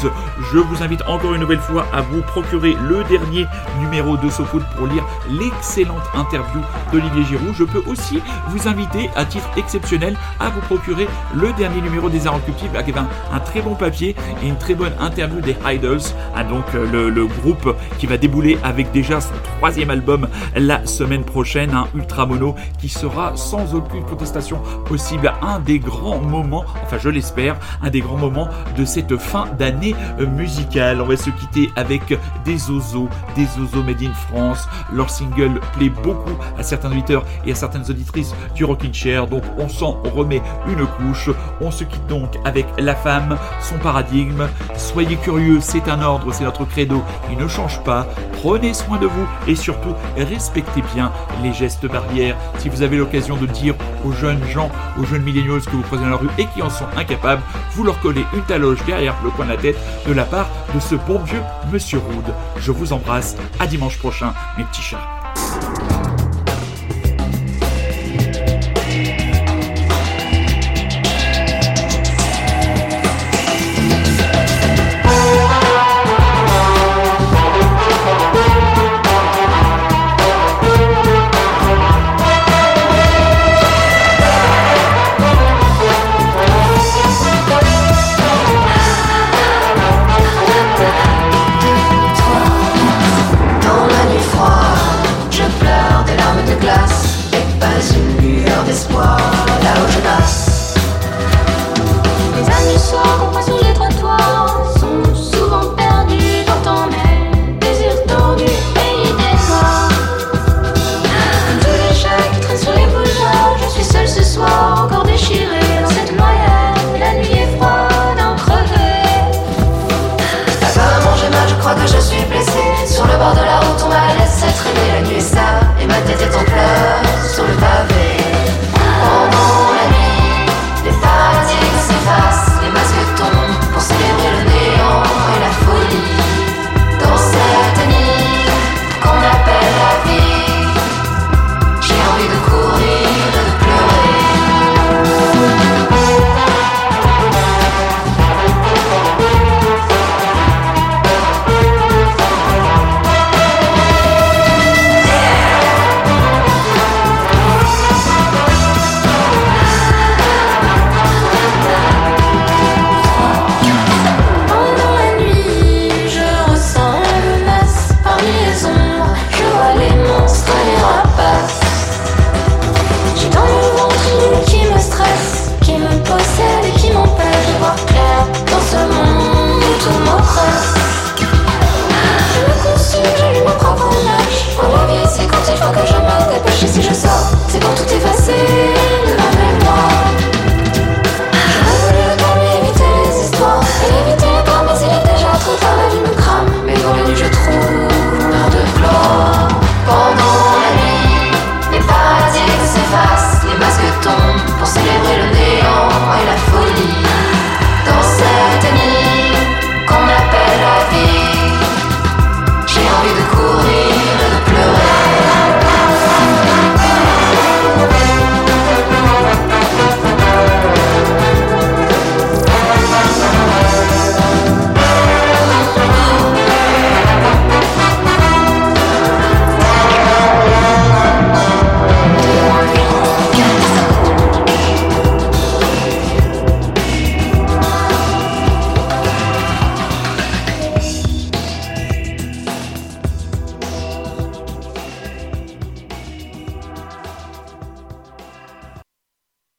Je 0.52 0.58
vous 0.58 0.84
invite 0.84 1.02
encore 1.08 1.34
une 1.34 1.42
nouvelle 1.42 1.60
fois 1.60 1.86
à 1.94 2.02
vous 2.02 2.22
procurer 2.22 2.76
le 2.88 3.04
dernier 3.06 3.46
numéro 3.80 4.18
de 4.18 4.30
SoFood 4.30 4.64
pour 4.78 4.88
lire 4.88 5.04
l'excellente 5.30 6.04
interview 6.14 6.62
d'Olivier 6.92 7.24
Giroud. 7.26 7.54
Je 7.58 7.64
peux 7.64 7.84
aussi 7.88 8.22
vous 8.50 8.68
inviter 8.68 9.10
à 9.16 9.26
titre 9.26 9.50
exceptionnel 9.58 10.18
à 10.40 10.50
vous 10.50 10.62
procurer 10.62 11.08
le 11.36 11.52
dernier 11.54 11.82
numéro 11.82 12.10
des 12.10 12.28
Arts 12.28 12.40
avec 12.76 12.98
un, 12.98 13.08
un 13.32 13.40
très 13.40 13.62
bon 13.62 13.76
papier 13.76 14.16
et 14.42 14.48
une 14.48 14.58
très 14.58 14.76
bonne 14.76 14.94
interview 15.00 15.42
des 15.42 15.56
Idols, 15.66 16.02
ah, 16.36 16.44
donc 16.44 16.66
euh, 16.76 17.10
le, 17.10 17.26
groupe 17.26 17.76
qui 18.00 18.06
va 18.06 18.18
débouler 18.18 18.58
avec 18.64 18.92
déjà 18.92 19.22
son 19.22 19.34
troisième 19.58 19.90
album 19.90 20.28
la 20.56 20.86
semaine 20.86 21.24
prochaine, 21.24 21.72
un 21.72 21.88
Ultra 21.96 22.26
Mono 22.26 22.56
qui 22.80 22.90
sera 22.90 23.36
sans 23.36 23.74
aucune 23.74 24.04
contestation 24.04 24.60
possible 24.86 25.32
un 25.42 25.60
des 25.60 25.80
grands 25.80 26.20
moments, 26.20 26.66
enfin 26.84 26.98
je 26.98 27.10
l'espère, 27.10 27.58
un 27.82 27.90
des 27.90 28.02
grands 28.02 28.18
moments 28.18 28.48
de 28.78 28.86
cette 28.86 29.18
fin 29.18 29.46
d'année 29.58 29.96
euh, 30.20 30.28
musicale. 30.28 31.02
On 31.02 31.06
va 31.06 31.18
se 31.18 31.30
quitter 31.30 31.72
avec 31.76 32.18
des 32.46 32.70
Ozos, 32.70 33.10
des 33.36 33.48
Ozos 33.60 33.84
Made 33.84 34.02
in 34.02 34.14
France. 34.14 34.68
Leur 34.92 35.10
single 35.10 35.60
plaît 35.78 35.90
beaucoup 35.90 36.38
à 36.58 36.64
certains 36.64 36.92
auditeurs 36.92 37.26
et 37.46 37.52
à 37.52 37.56
certaines 37.56 37.90
auditrices 37.90 38.34
du 38.56 38.66
Rockin' 38.66 38.94
Chair, 38.94 39.28
donc 39.28 39.44
on 39.58 39.70
s'en 39.70 40.02
remet 40.16 40.42
une 40.68 40.86
couche. 40.86 41.30
On 41.62 41.72
se 41.72 41.84
quitte 41.84 42.08
donc 42.08 42.38
avec 42.46 42.66
la 42.78 42.96
femme, 42.96 43.38
son 43.62 43.78
paradigme. 43.78 44.48
Soyez 44.76 45.16
curieux, 45.16 45.60
c'est 45.62 45.88
un 45.88 46.02
ordre, 46.02 46.34
c'est 46.34 46.44
notre 46.44 46.66
credo, 46.66 47.04
il 47.32 47.38
ne 47.38 47.48
change 47.48 47.82
pas. 47.84 48.08
Prenez 48.42 48.74
soin 48.74 48.98
de 48.98 49.06
vous 49.06 49.28
et 49.48 49.56
surtout 49.56 49.94
respectez 50.18 50.82
bien 50.94 51.12
les 51.42 51.54
gestes 51.54 51.88
barrières. 51.88 52.36
Si 52.58 52.70
vous 52.70 52.82
avez 52.82 52.98
l'occasion 52.98 53.38
de 53.38 53.46
dire 53.46 53.76
aux 54.06 54.12
jeunes 54.12 54.44
gens, 54.52 54.70
aux 55.00 55.06
jeunes 55.06 55.24
milléniaux 55.24 55.60
que 55.60 55.72
vous 55.72 55.82
croisez 55.84 56.04
dans 56.04 56.10
la 56.10 56.18
rue 56.18 56.30
et 56.38 56.46
qui 56.48 56.62
sont 56.70 56.88
incapables, 56.98 57.42
vous 57.72 57.84
leur 57.84 58.00
collez 58.00 58.26
une 58.34 58.44
taloche 58.44 58.84
derrière 58.86 59.16
le 59.24 59.30
coin 59.32 59.46
de 59.46 59.52
la 59.52 59.58
tête 59.58 59.78
de 60.08 60.14
la 60.14 60.26
part 60.26 60.50
de 60.74 60.80
ce 60.80 60.96
bon 60.96 61.20
vieux 61.20 61.42
Monsieur 61.72 62.00
Rude. 62.00 62.34
Je 62.58 62.72
vous 62.72 62.94
embrasse, 62.94 63.36
à 63.60 63.68
dimanche 63.68 63.98
prochain, 63.98 64.34
mes 64.58 64.64
petits 64.64 64.82
chats. 64.82 65.93